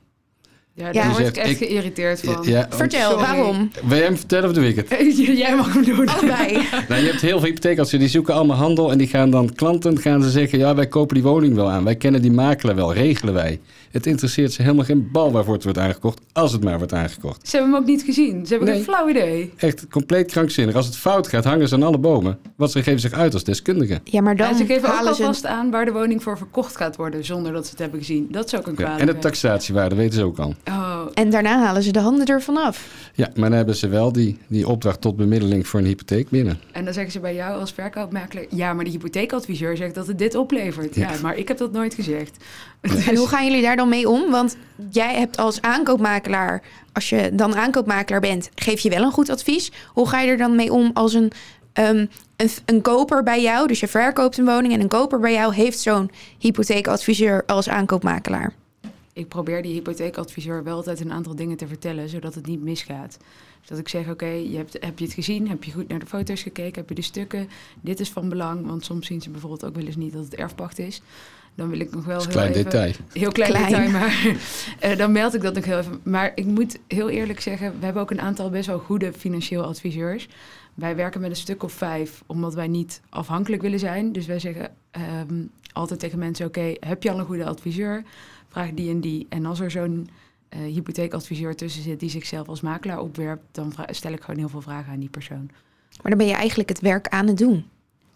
Ja, 0.77 0.87
Ja. 0.87 0.93
daar 0.93 1.11
word 1.11 1.27
ik 1.27 1.37
echt 1.37 1.51
ik- 1.51 1.57
geïrriteerd 1.69 2.21
van. 2.21 2.43
Ja, 2.47 2.69
om- 2.71 2.77
Vertel, 2.77 3.11
sorry. 3.11 3.25
waarom? 3.25 3.71
Wil 3.87 3.97
jij 3.97 4.07
hem 4.07 4.17
vertellen 4.17 4.49
of 4.49 4.55
doe 4.55 4.69
ik 4.69 4.77
het? 4.77 4.89
Jij 5.39 5.57
mag 5.57 5.73
hem 5.73 5.85
doen. 5.85 6.09
Allebei. 6.09 6.53
Nou, 6.89 7.03
je 7.03 7.09
hebt 7.09 7.21
heel 7.21 7.39
veel 7.39 7.49
hypotheekadviseurs, 7.49 8.03
die 8.03 8.11
zoeken 8.13 8.35
allemaal 8.35 8.57
handel 8.57 8.91
en 8.91 8.99
die 8.99 9.07
gaan 9.07 9.31
dan 9.31 9.55
klanten 9.55 9.99
gaan 10.01 10.23
ze 10.23 10.31
zeggen, 10.31 10.59
ja 10.59 10.75
wij 10.75 10.87
kopen 10.87 11.15
die 11.15 11.25
woning 11.25 11.55
wel 11.55 11.71
aan, 11.71 11.85
wij 11.85 11.97
kennen 11.97 12.23
die 12.23 12.33
makelaar 12.33 12.75
wel, 12.77 12.93
regelen 12.93 13.35
wij. 13.35 13.61
Het 13.95 14.07
interesseert 14.07 14.53
ze 14.53 14.63
helemaal 14.63 14.85
geen 14.85 15.09
bal 15.13 15.33
waarvoor 15.33 15.55
het 15.55 15.63
wordt 15.65 15.79
aangekocht, 15.79 16.21
als 16.33 16.53
het 16.53 16.65
maar 16.65 16.79
wordt 16.79 16.93
aangekocht. 16.93 17.49
Ze 17.49 17.57
hebben 17.57 17.75
hem 17.75 17.83
ook 17.83 17.89
niet 17.89 18.03
gezien. 18.03 18.47
Ze 18.47 18.51
hebben 18.55 18.69
Nee. 18.69 18.77
geen 18.77 18.85
flauw 18.95 19.09
idee. 19.09 19.53
Echt 19.57 19.89
compleet 19.89 20.31
krankzinnig. 20.33 20.75
Als 20.75 20.87
het 20.87 20.97
fout 20.97 21.29
gaat, 21.29 21.45
hangen 21.45 21.69
ze 21.69 21.75
aan 21.75 21.83
alle 21.83 21.99
bomen. 21.99 22.39
Want 22.57 22.71
ze 22.71 22.83
geven 22.83 23.01
zich 23.01 23.13
uit 23.13 23.33
als 23.35 23.45
deskundigen. 23.45 24.01
Ja, 24.05 24.21
maar 24.21 24.37
dan 24.37 24.49
Ja, 24.49 24.57
ze 24.57 24.65
geven 24.67 24.89
ook 24.89 25.01
ze... 25.03 25.09
alvast 25.09 25.47
aan 25.47 25.71
waar 25.71 25.85
de 25.85 25.93
woning 25.93 26.23
voor 26.23 26.37
verkocht 26.39 26.77
gaat 26.77 26.97
worden, 26.97 27.25
zonder 27.25 27.53
dat 27.53 27.65
ze 27.65 27.71
het 27.71 27.79
hebben 27.79 27.99
gezien. 27.99 28.27
Dat 28.31 28.47
is 28.47 28.55
ook 28.55 28.67
een 28.67 28.75
Ja, 28.77 28.79
kwalijke. 28.85 29.01
en 29.07 29.15
de 29.15 29.19
taxatiewaarde 29.19 29.95
weten 29.95 30.15
ze 30.19 30.25
ook 30.25 30.39
al. 30.39 30.55
Oh, 30.69 31.01
En 31.15 31.31
daarna 31.31 31.59
halen 31.65 31.83
ze 31.83 31.91
de 31.93 32.01
handen 32.01 32.27
ervan 32.27 32.57
af. 32.57 32.89
Ja, 33.15 33.29
maar 33.35 33.49
dan 33.49 33.57
hebben 33.59 33.77
ze 33.77 33.89
wel 33.89 34.13
die, 34.13 34.39
die 34.47 34.69
opdracht 34.69 35.01
tot 35.01 35.17
bemiddeling 35.17 35.67
voor 35.67 35.81
een 35.81 35.87
hypotheek 35.87 36.29
binnen. 36.29 36.59
en 36.73 36.85
dan 36.85 36.95
zeggen 36.95 37.13
ze 37.13 37.21
bij 37.21 37.35
jou 37.35 37.61
als 37.61 37.73
verkoopmakelaar... 37.73 38.45
ja, 38.51 38.73
maar 38.73 38.85
de 38.85 38.91
hypotheekadviseur 38.91 39.77
zegt 39.77 39.95
dat 39.95 40.07
het 40.07 40.19
dit 40.19 40.35
oplevert. 40.35 40.95
Ja, 40.95 41.11
Ja. 41.13 41.19
maar 41.23 41.37
ik 41.37 41.49
heb 41.49 41.59
dat 41.59 41.73
nooit 41.73 41.95
gezegd. 41.95 42.37
En 43.09 43.17
hoe 43.17 43.29
gaan 43.29 43.47
jullie 43.47 43.63
daar 43.63 43.77
dan 43.77 43.84
mee 43.87 44.09
om? 44.09 44.31
Want 44.31 44.57
jij 44.91 45.15
hebt 45.15 45.37
als 45.37 45.61
aankoopmakelaar, 45.61 46.63
als 46.93 47.09
je 47.09 47.31
dan 47.35 47.55
aankoopmakelaar 47.55 48.21
bent, 48.21 48.51
geef 48.55 48.81
je 48.81 48.91
wel 48.91 49.03
een 49.03 49.13
goed 49.13 49.31
advies. 49.31 49.73
Hoe 49.89 50.09
ga 50.09 50.21
je 50.21 50.31
er 50.31 50.37
dan 50.37 50.57
mee 50.57 50.73
om 50.73 50.91
als 50.95 51.15
een, 51.15 51.33
ehm, 51.73 52.07
een, 52.37 52.51
een 52.65 52.81
koper 52.81 53.23
bij 53.23 53.43
jou, 53.43 53.67
dus 53.67 53.81
je 53.81 53.89
verkoopt 53.89 54.39
een 54.39 54.45
woning 54.45 54.73
en 54.73 54.81
een 54.81 54.89
koper 54.89 55.21
bij 55.21 55.33
jou 55.33 55.55
heeft 55.55 55.79
zo'n 55.79 56.11
hypotheekadviseur 56.39 57.43
als 57.47 57.69
aankoopmakelaar? 57.69 58.53
Ik 59.13 59.29
probeer 59.29 59.63
die 59.63 59.73
hypotheekadviseur 59.73 60.65
wel 60.65 60.77
altijd 60.77 61.01
een 61.01 61.13
aantal 61.13 61.35
dingen 61.35 61.57
te 61.57 61.67
vertellen, 61.67 62.09
zodat 62.09 62.35
het 62.35 62.47
niet 62.47 62.63
misgaat. 62.63 63.19
Dat 63.65 63.79
ik 63.79 63.89
zeg, 63.89 64.11
oké, 64.11 64.27
je 64.27 64.57
hebt, 64.57 64.77
heb 64.81 64.99
je 64.99 65.05
het 65.05 65.15
gezien? 65.15 65.49
Heb 65.49 65.65
je 65.65 65.73
goed 65.73 65.89
naar 65.89 65.99
de 65.99 66.07
foto's 66.07 66.43
gekeken? 66.43 66.81
Heb 66.81 66.89
je 66.89 66.95
de 66.95 67.03
stukken? 67.03 67.49
Dit 67.81 68.01
is 68.01 68.11
van 68.11 68.29
belang, 68.29 68.67
want 68.67 68.85
soms 68.85 69.07
zien 69.07 69.23
ze 69.23 69.31
bijvoorbeeld 69.31 69.65
ook 69.65 69.75
wel 69.75 69.85
eens 69.85 69.97
niet 69.97 70.13
dat 70.13 70.25
het 70.25 70.35
erfpacht 70.35 70.79
is. 70.79 71.03
Dan 71.55 71.69
wil 71.69 71.81
ik 71.81 71.91
nog 71.91 72.05
wel 72.05 72.19
Dat 72.19 72.29
is 72.29 72.35
een 72.35 72.41
heel 72.41 72.51
klein 72.51 72.53
even... 72.53 72.71
detail. 72.71 72.93
Heel 73.13 73.33
klein, 73.33 73.51
Klein. 73.51 73.69
detail, 73.69 73.91
maar 73.91 74.37
eh, 74.91 74.97
dan 74.97 75.13
meld 75.13 75.35
ik 75.35 75.43
dat 75.43 75.55
nog 75.55 75.65
heel 75.65 75.79
even. 75.79 76.01
Maar 76.03 76.33
ik 76.35 76.45
moet 76.45 76.79
heel 76.87 77.09
eerlijk 77.09 77.41
zeggen, 77.41 77.79
we 77.79 77.85
hebben 77.85 78.03
ook 78.03 78.11
een 78.11 78.21
aantal 78.21 78.51
best 78.51 78.67
wel 78.67 78.79
goede 78.79 79.13
financieel 79.13 79.63
adviseurs. 79.65 80.29
Wij 80.75 80.97
werken 80.97 81.21
met 81.21 81.31
een 81.31 81.37
stuk 81.37 81.63
of 81.63 81.73
vijf, 81.73 82.23
omdat 82.27 82.55
wij 82.55 82.69
niet 82.69 83.01
afhankelijk 83.09 83.63
willen 83.63 83.79
zijn. 83.79 84.13
Dus 84.13 84.27
wij 84.27 84.39
zeggen 84.39 84.71
ehm, 84.91 85.43
altijd 85.73 86.01
tegen 86.01 86.19
mensen, 86.19 86.47
oké, 86.47 86.75
heb 86.81 87.03
je 87.03 87.11
al 87.11 87.19
een 87.19 87.25
goede 87.25 87.47
adviseur? 87.47 88.03
Vraag 88.49 88.71
die 88.71 88.91
en 88.91 89.01
die. 89.01 89.27
En 89.29 89.47
als 89.47 89.61
er 89.61 89.71
zo'n 89.71 90.09
eh, 90.49 90.61
hypotheekadviseur 90.61 91.57
tussen 91.57 91.83
zit 91.83 92.01
die 92.01 92.11
zichzelf 92.11 92.49
als 92.49 92.61
makelaar 92.61 93.01
opwerpt, 93.01 93.45
dan 93.53 93.73
stel 93.91 94.13
ik 94.13 94.21
gewoon 94.21 94.41
heel 94.41 94.49
veel 94.49 94.61
vragen 94.61 94.93
aan 94.93 95.01
die 95.01 95.09
persoon. 95.09 95.51
Maar 96.03 96.11
dan 96.11 96.19
ben 96.19 96.27
je 96.27 96.35
eigenlijk 96.35 96.69
het 96.69 96.81
werk 96.81 97.09
aan 97.09 97.27
het 97.27 97.39
doen. 97.39 97.65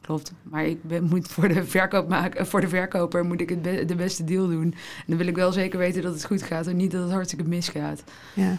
Klopt, 0.09 0.33
maar 0.43 0.67
ik 0.67 0.83
ben, 0.83 1.05
moet 1.05 1.29
voor 1.29 1.49
de, 1.49 1.65
verkoop 1.65 2.09
maken, 2.09 2.47
voor 2.47 2.61
de 2.61 2.69
verkoper 2.69 3.25
moet 3.25 3.41
ik 3.41 3.49
het 3.49 3.63
be- 3.63 3.85
de 3.85 3.95
beste 3.95 4.25
deal 4.25 4.49
doen. 4.49 4.63
En 4.73 5.05
dan 5.07 5.17
wil 5.17 5.27
ik 5.27 5.37
wel 5.37 5.53
zeker 5.53 5.79
weten 5.79 6.03
dat 6.03 6.13
het 6.15 6.25
goed 6.25 6.43
gaat 6.43 6.67
en 6.67 6.77
niet 6.77 6.91
dat 6.91 7.03
het 7.03 7.13
hartstikke 7.13 7.45
misgaat. 7.49 8.03
Ja. 8.35 8.59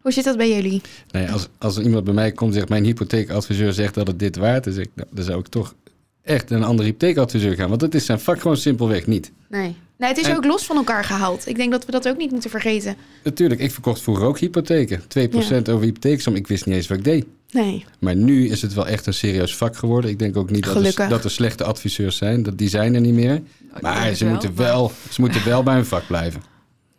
Hoe 0.00 0.12
zit 0.12 0.24
dat 0.24 0.36
bij 0.36 0.54
jullie? 0.54 0.80
Nee, 1.10 1.30
als, 1.30 1.48
als 1.58 1.76
er 1.76 1.82
iemand 1.82 2.04
bij 2.04 2.14
mij 2.14 2.32
komt 2.32 2.50
en 2.50 2.56
zegt, 2.56 2.68
mijn 2.68 2.84
hypotheekadviseur 2.84 3.72
zegt 3.72 3.94
dat 3.94 4.06
het 4.06 4.18
dit 4.18 4.36
waard 4.36 4.66
is, 4.66 4.76
ik, 4.76 4.88
nou, 4.94 5.08
dan 5.12 5.24
zou 5.24 5.38
ik 5.38 5.46
toch 5.48 5.74
echt 6.22 6.50
een 6.50 6.64
andere 6.64 6.88
hypotheekadviseur 6.88 7.54
gaan. 7.54 7.68
Want 7.68 7.80
dat 7.80 7.94
is 7.94 8.04
zijn 8.06 8.20
vak 8.20 8.40
gewoon 8.40 8.56
simpelweg 8.56 9.06
niet. 9.06 9.32
Nee. 9.48 9.76
Nee, 9.96 10.08
het 10.08 10.18
is 10.18 10.26
En- 10.26 10.36
ook 10.36 10.44
los 10.44 10.66
van 10.66 10.76
elkaar 10.76 11.04
gehaald. 11.04 11.48
Ik 11.48 11.56
denk 11.56 11.70
dat 11.72 11.84
we 11.84 11.92
dat 11.92 12.08
ook 12.08 12.16
niet 12.16 12.30
moeten 12.30 12.50
vergeten. 12.50 12.96
Natuurlijk, 13.24 13.60
ik 13.60 13.72
verkocht 13.72 14.02
vroeger 14.02 14.24
ook 14.24 14.38
hypotheken. 14.38 15.00
2% 15.00 15.68
over 15.70 15.80
hypotheeksom, 15.84 16.34
ik 16.34 16.46
wist 16.46 16.66
niet 16.66 16.74
eens 16.74 16.86
wat 16.88 16.98
ik 16.98 17.04
deed. 17.04 17.26
Nee. 17.52 17.84
Maar 17.98 18.16
nu 18.16 18.48
is 18.48 18.62
het 18.62 18.74
wel 18.74 18.86
echt 18.86 19.06
een 19.06 19.14
serieus 19.14 19.56
vak 19.56 19.76
geworden. 19.76 20.10
Ik 20.10 20.18
denk 20.18 20.36
ook 20.36 20.50
niet 20.50 20.64
dat 20.64 20.84
er, 20.96 21.08
dat 21.08 21.24
er 21.24 21.30
slechte 21.30 21.64
adviseurs 21.64 22.16
zijn. 22.16 22.42
Dat, 22.42 22.58
die 22.58 22.68
zijn 22.68 22.94
er 22.94 23.00
niet 23.00 23.14
meer. 23.14 23.42
Denk 23.58 23.80
Maar 23.80 24.14
ze 24.14 24.26
moeten 24.26 24.56
wel, 24.56 24.92
ze 25.10 25.20
moeten 25.20 25.44
wel 25.44 25.62
bij 25.62 25.74
hun 25.74 25.86
vak 25.86 26.06
blijven. 26.06 26.42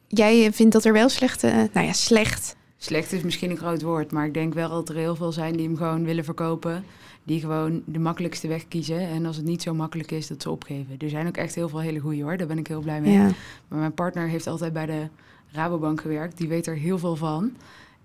Jij 0.08 0.52
vindt 0.54 0.74
dat 0.74 0.86
er 0.86 0.94
wel 0.94 1.10
slechte... 1.10 1.48
eh, 1.48 1.64
nou 1.74 1.86
ja, 1.88 1.94
slecht. 1.94 2.56
Slecht 2.78 3.12
is 3.12 3.22
misschien 3.22 3.50
een 3.50 3.58
groot 3.58 3.82
woord, 3.82 4.12
maar 4.12 4.26
ik 4.26 4.34
denk 4.34 4.54
wel 4.54 4.70
dat 4.70 4.90
er 4.90 4.96
heel 4.96 5.16
veel 5.16 5.32
zijn 5.32 5.56
die 5.56 5.66
hem 5.68 5.78
gewoon 5.78 6.04
willen 6.04 6.24
verkopen. 6.24 6.84
Die 7.24 7.40
gewoon 7.40 7.82
de 7.86 8.00
makkelijkste 8.00 8.48
weg 8.48 8.68
kiezen. 8.68 9.00
En 9.00 9.26
als 9.26 9.36
het 9.36 9.46
niet 9.46 9.62
zo 9.62 9.74
makkelijk 9.74 10.12
is, 10.12 10.28
dat 10.28 10.42
ze 10.42 10.50
opgeven. 10.50 10.96
Er 10.98 11.10
zijn 11.10 11.28
ook 11.28 11.38
echt 11.38 11.56
heel 11.56 11.70
veel 11.70 11.80
hele 11.80 12.00
goeie 12.00 12.24
hoor, 12.24 12.38
daar 12.38 12.48
ben 12.48 12.58
ik 12.58 12.68
heel 12.68 12.82
blij 12.82 13.02
mee. 13.02 13.14
Ja. 13.14 13.30
Maar 13.68 13.80
mijn 13.80 13.94
partner 13.94 14.28
heeft 14.28 14.48
altijd 14.48 14.74
bij 14.74 14.86
de 14.86 15.08
Rabobank 15.52 16.02
gewerkt. 16.02 16.38
Die 16.38 16.48
weet 16.48 16.68
er 16.68 16.76
heel 16.76 16.98
veel 16.98 17.16
van. 17.16 17.52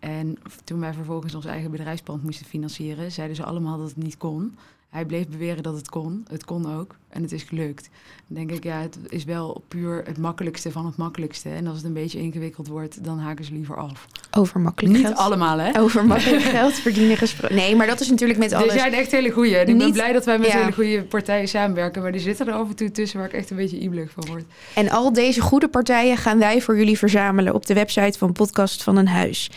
En 0.06 0.38
toen 0.64 0.80
wij 0.80 0.92
vervolgens 0.92 1.34
ons 1.34 1.44
eigen 1.44 1.70
bedrijfspand 1.70 2.22
moesten 2.22 2.46
financieren, 2.46 3.12
zeiden 3.12 3.36
ze 3.36 3.44
allemaal 3.44 3.78
dat 3.78 3.88
het 3.88 3.96
niet 3.96 4.16
kon. 4.16 4.56
Hij 4.90 5.04
bleef 5.04 5.28
beweren 5.28 5.62
dat 5.62 5.74
het 5.74 5.88
kon. 5.88 6.24
Het 6.30 6.44
kon 6.44 6.74
ook. 6.78 6.94
En 7.08 7.22
het 7.22 7.32
is 7.32 7.42
gelukt. 7.42 7.88
Dan 8.26 8.36
denk 8.36 8.50
ik, 8.50 8.64
ja, 8.64 8.80
het 8.80 8.98
is 9.08 9.24
wel 9.24 9.64
puur 9.68 10.02
het 10.04 10.18
makkelijkste 10.18 10.70
van 10.70 10.86
het 10.86 10.96
makkelijkste. 10.96 11.48
En 11.48 11.66
als 11.66 11.76
het 11.76 11.86
een 11.86 11.92
beetje 11.92 12.18
ingewikkeld 12.18 12.68
wordt, 12.68 13.04
dan 13.04 13.18
haken 13.18 13.44
ze 13.44 13.52
liever 13.52 13.76
af. 13.76 14.06
Over 14.30 14.60
makkelijk 14.60 14.94
Niet 14.94 15.06
geld. 15.06 15.16
allemaal, 15.16 15.58
hè? 15.58 15.80
Over 15.80 16.06
makkelijk 16.06 16.42
geld 16.58 16.72
verdienen 16.72 17.16
gesproken. 17.16 17.56
Nee, 17.56 17.76
maar 17.76 17.86
dat 17.86 18.00
is 18.00 18.10
natuurlijk 18.10 18.38
met 18.38 18.52
alles. 18.52 18.72
Er 18.72 18.78
zijn 18.78 18.92
echt 18.92 19.10
hele 19.10 19.30
goeie. 19.30 19.56
En 19.56 19.68
ik 19.68 19.78
ben 19.78 19.92
blij 19.92 20.12
dat 20.12 20.24
wij 20.24 20.38
met 20.38 20.48
ja. 20.48 20.58
hele 20.58 20.72
goede 20.72 21.02
partijen 21.02 21.48
samenwerken. 21.48 22.02
Maar 22.02 22.12
er 22.12 22.20
zitten 22.20 22.46
er 22.46 22.54
af 22.54 22.68
en 22.68 22.76
toe 22.76 22.90
tussen 22.90 23.18
waar 23.18 23.28
ik 23.28 23.34
echt 23.34 23.50
een 23.50 23.56
beetje 23.56 23.78
ibelig 23.78 24.10
van 24.10 24.26
word. 24.26 24.44
En 24.74 24.90
al 24.90 25.12
deze 25.12 25.40
goede 25.40 25.68
partijen 25.68 26.16
gaan 26.16 26.38
wij 26.38 26.60
voor 26.60 26.76
jullie 26.76 26.98
verzamelen 26.98 27.54
op 27.54 27.66
de 27.66 27.74
website 27.74 28.18
van 28.18 28.32
Podcast 28.32 28.82
van 28.82 28.96
een 28.96 29.08
Huis. 29.08 29.50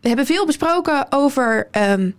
We 0.00 0.08
hebben 0.08 0.26
veel 0.26 0.46
besproken 0.46 1.06
over 1.10 1.68
ehm, 1.70 2.10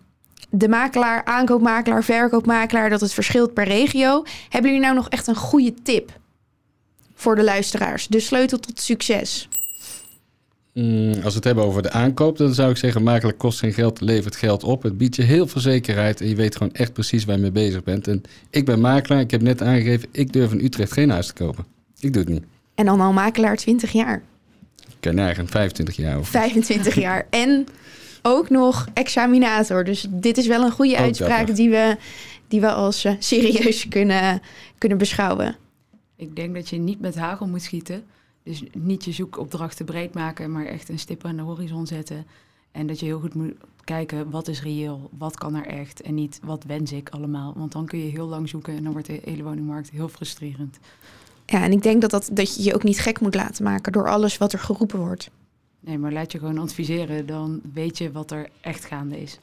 de 0.50 0.68
makelaar, 0.68 1.26
aankoopmakelaar, 1.26 2.04
verkoopmakelaar, 2.04 2.90
dat 2.90 3.02
het 3.02 3.14
verschilt 3.14 3.54
per 3.54 3.64
regio. 3.64 4.24
Hebben 4.50 4.72
jullie 4.72 4.86
nou 4.86 4.96
nog 4.96 5.10
echt 5.10 5.28
een 5.28 5.36
goede 5.36 5.74
tip 5.84 6.20
voor 7.14 7.36
de 7.36 7.44
luisteraars? 7.44 8.08
De 8.08 8.20
sleutel 8.20 8.60
tot 8.60 8.80
succes. 8.80 9.48
Mm, 10.74 11.14
als 11.14 11.24
we 11.24 11.36
het 11.36 11.44
hebben 11.44 11.64
over 11.64 11.82
de 11.82 11.92
aankoop, 11.92 12.38
dan 12.38 12.54
zou 12.54 12.72
ik 12.72 12.78
zeggen: 12.78 13.04
makelijk 13.04 13.38
kost 13.38 13.60
geen 13.60 13.74
geld, 13.74 14.02
levert 14.02 14.36
geld 14.36 14.64
op. 14.64 14.84
Het 14.84 14.98
biedt 14.98 15.16
je 15.16 15.22
heel 15.22 15.48
veel 15.48 15.62
zekerheid 15.62 16.22
en 16.22 16.28
je 16.28 16.36
weet 16.36 16.56
gewoon 16.56 16.74
echt 16.74 16.94
precies 16.94 17.26
waar 17.26 17.36
je 17.36 17.42
mee 17.42 17.52
bezig 17.52 17.84
bent. 17.84 18.08
En 18.08 18.22
ik 18.50 18.66
ben 18.66 18.80
makelaar, 18.80 19.20
ik 19.20 19.32
heb 19.32 19.42
net 19.42 19.62
aangegeven: 19.62 20.10
ik 20.12 20.34
durf 20.34 20.52
in 20.52 20.64
Utrecht 20.64 20.92
geen 20.92 21.10
huis 21.10 21.28
te 21.28 21.34
kopen. 21.34 21.66
Ik 22.00 22.14
doe 22.14 22.22
het 22.22 22.32
niet. 22.32 22.44
En 22.76 22.86
dan 22.86 23.02
al 23.02 23.14
makelaar 23.14 23.56
20 23.56 23.92
jaar, 23.92 24.22
kan 25.02 25.18
eigen 25.18 25.48
25 25.48 25.96
jaar 25.96 26.18
over. 26.18 26.32
25 26.32 26.96
jaar. 26.96 27.28
En 27.30 27.68
ook 28.22 28.50
nog 28.50 28.88
examinator. 28.94 29.84
Dus 29.84 30.08
dit 30.10 30.38
is 30.38 30.48
wel 30.48 30.64
een 30.64 30.72
goede 30.72 30.94
Ook 30.94 31.00
uitspraak 31.00 31.48
nog. 31.48 31.56
die 31.56 31.70
we, 31.70 31.98
die 32.48 32.62
we 32.62 32.72
als 32.72 33.06
eh, 33.06 33.14
serieus 33.20 33.88
kunnen, 33.88 34.42
kunnen 34.78 34.98
beschouwen. 34.98 35.56
Ik 36.16 36.36
denk 36.36 36.56
dat 36.56 36.70
je 36.70 36.78
niet 36.78 37.00
met 37.00 37.16
hagel 37.16 37.48
moet 37.48 37.62
schieten. 37.62 38.04
Dus 38.44 38.64
niet 38.74 39.06
je 39.06 39.12
zoekopdrachten 39.12 39.86
breed 39.86 40.14
maken, 40.14 40.52
maar 40.52 40.66
echt 40.66 40.90
een 40.90 41.00
stip 41.00 41.26
aan 41.26 41.36
de 41.36 41.42
horizon 41.42 41.88
zetten. 41.88 42.26
En 42.72 42.88
dat 42.88 43.00
je 43.00 43.06
heel 43.06 43.20
goed 43.20 43.34
moet 43.34 43.54
kijken, 43.84 44.30
wat 44.30 44.48
is 44.48 44.62
reëel? 44.62 45.10
Wat 45.18 45.38
kan 45.38 45.56
er 45.56 45.66
echt? 45.66 46.02
En 46.02 46.14
niet, 46.14 46.40
wat 46.44 46.64
wens 46.64 46.92
ik 46.92 47.10
allemaal? 47.10 47.54
Want 47.56 47.72
dan 47.72 47.86
kun 47.86 48.00
je 48.00 48.12
heel 48.12 48.28
lang 48.28 48.50
zoeken 48.50 48.76
en 48.76 48.84
dan 48.84 48.92
wordt 48.92 49.08
de 49.08 49.22
hele 49.24 49.44
woningmarkt 49.44 49.90
heel 49.90 50.08
frustrerend. 50.10 50.80
Ja, 51.52 51.64
en 51.64 51.72
ik 51.72 51.84
denk 51.84 52.02
dat, 52.02 52.12
dat, 52.12 52.30
dat 52.32 52.56
je 52.56 52.64
je 52.64 52.74
ook 52.74 52.84
niet 52.84 53.00
gek 53.00 53.20
moet 53.20 53.36
laten 53.36 53.64
maken 53.64 53.92
door 53.92 54.10
alles 54.10 54.38
wat 54.38 54.54
er 54.54 54.60
geroepen 54.60 55.00
wordt. 55.00 55.30
Nee, 55.80 55.98
maar 55.98 56.12
laat 56.12 56.32
je 56.32 56.38
gewoon 56.38 56.58
adviseren, 56.58 57.26
dan 57.26 57.62
weet 57.74 57.98
je 57.98 58.12
wat 58.12 58.32
er 58.32 58.50
echt 58.62 58.86
gaande 58.86 59.22
is. 59.22 59.40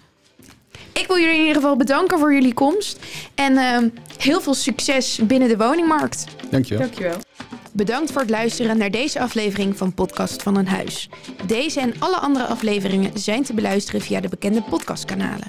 Ik 0.93 1.07
wil 1.07 1.19
jullie 1.19 1.35
in 1.35 1.41
ieder 1.41 1.55
geval 1.55 1.77
bedanken 1.77 2.19
voor 2.19 2.35
jullie 2.35 2.55
komst. 2.55 3.07
En 3.35 3.57
ehm, 3.57 3.89
heel 4.19 4.41
veel 4.41 4.55
succes 4.55 5.21
binnen 5.27 5.49
de 5.49 5.57
woningmarkt. 5.57 6.25
Dankjewel. 6.51 6.87
Dankjewel. 6.87 7.17
Bedankt 7.73 8.13
voor 8.13 8.21
het 8.21 8.31
luisteren 8.31 8.79
naar 8.79 8.91
deze 8.91 9.21
aflevering 9.21 9.77
van 9.77 9.95
Podcast 9.95 10.43
van 10.43 10.57
een 10.57 10.69
Huis. 10.69 11.09
Deze 11.47 11.81
en 11.81 11.95
alle 11.99 12.17
andere 12.17 12.45
afleveringen 12.45 13.19
zijn 13.19 13.43
te 13.43 13.55
beluisteren 13.55 14.01
via 14.01 14.21
de 14.21 14.29
bekende 14.29 14.63
podcastkanalen. 14.63 15.49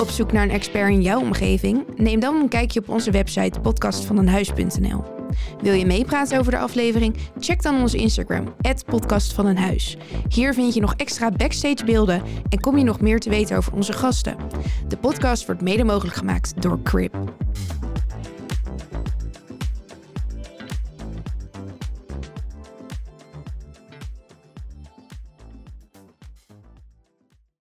Op 0.00 0.08
zoek 0.08 0.32
naar 0.32 0.42
een 0.42 0.50
expert 0.50 0.90
in 0.90 1.02
jouw 1.02 1.20
omgeving? 1.20 1.84
Neem 1.96 2.20
dan 2.20 2.40
een 2.40 2.48
kijkje 2.48 2.80
op 2.80 2.88
onze 2.88 3.10
website 3.10 3.60
podcastvaneenhuis.nl. 3.60 5.15
Wil 5.62 5.72
je 5.72 5.86
meepraten 5.86 6.38
over 6.38 6.52
de 6.52 6.58
aflevering? 6.58 7.16
Check 7.38 7.62
dan 7.62 7.80
onze 7.80 7.96
Instagram, 7.96 8.54
@podcastvaneenhuis. 8.86 9.96
Hier 10.28 10.54
vind 10.54 10.74
je 10.74 10.80
nog 10.80 10.94
extra 10.96 11.30
backstage 11.30 11.84
beelden 11.84 12.22
en 12.48 12.60
kom 12.60 12.78
je 12.78 12.84
nog 12.84 13.00
meer 13.00 13.20
te 13.20 13.28
weten 13.28 13.56
over 13.56 13.72
onze 13.72 13.92
gasten. 13.92 14.36
De 14.88 14.96
podcast 14.96 15.46
wordt 15.46 15.60
mede 15.60 15.84
mogelijk 15.84 16.16
gemaakt 16.16 16.62
door 16.62 16.82
Crib. 16.82 17.14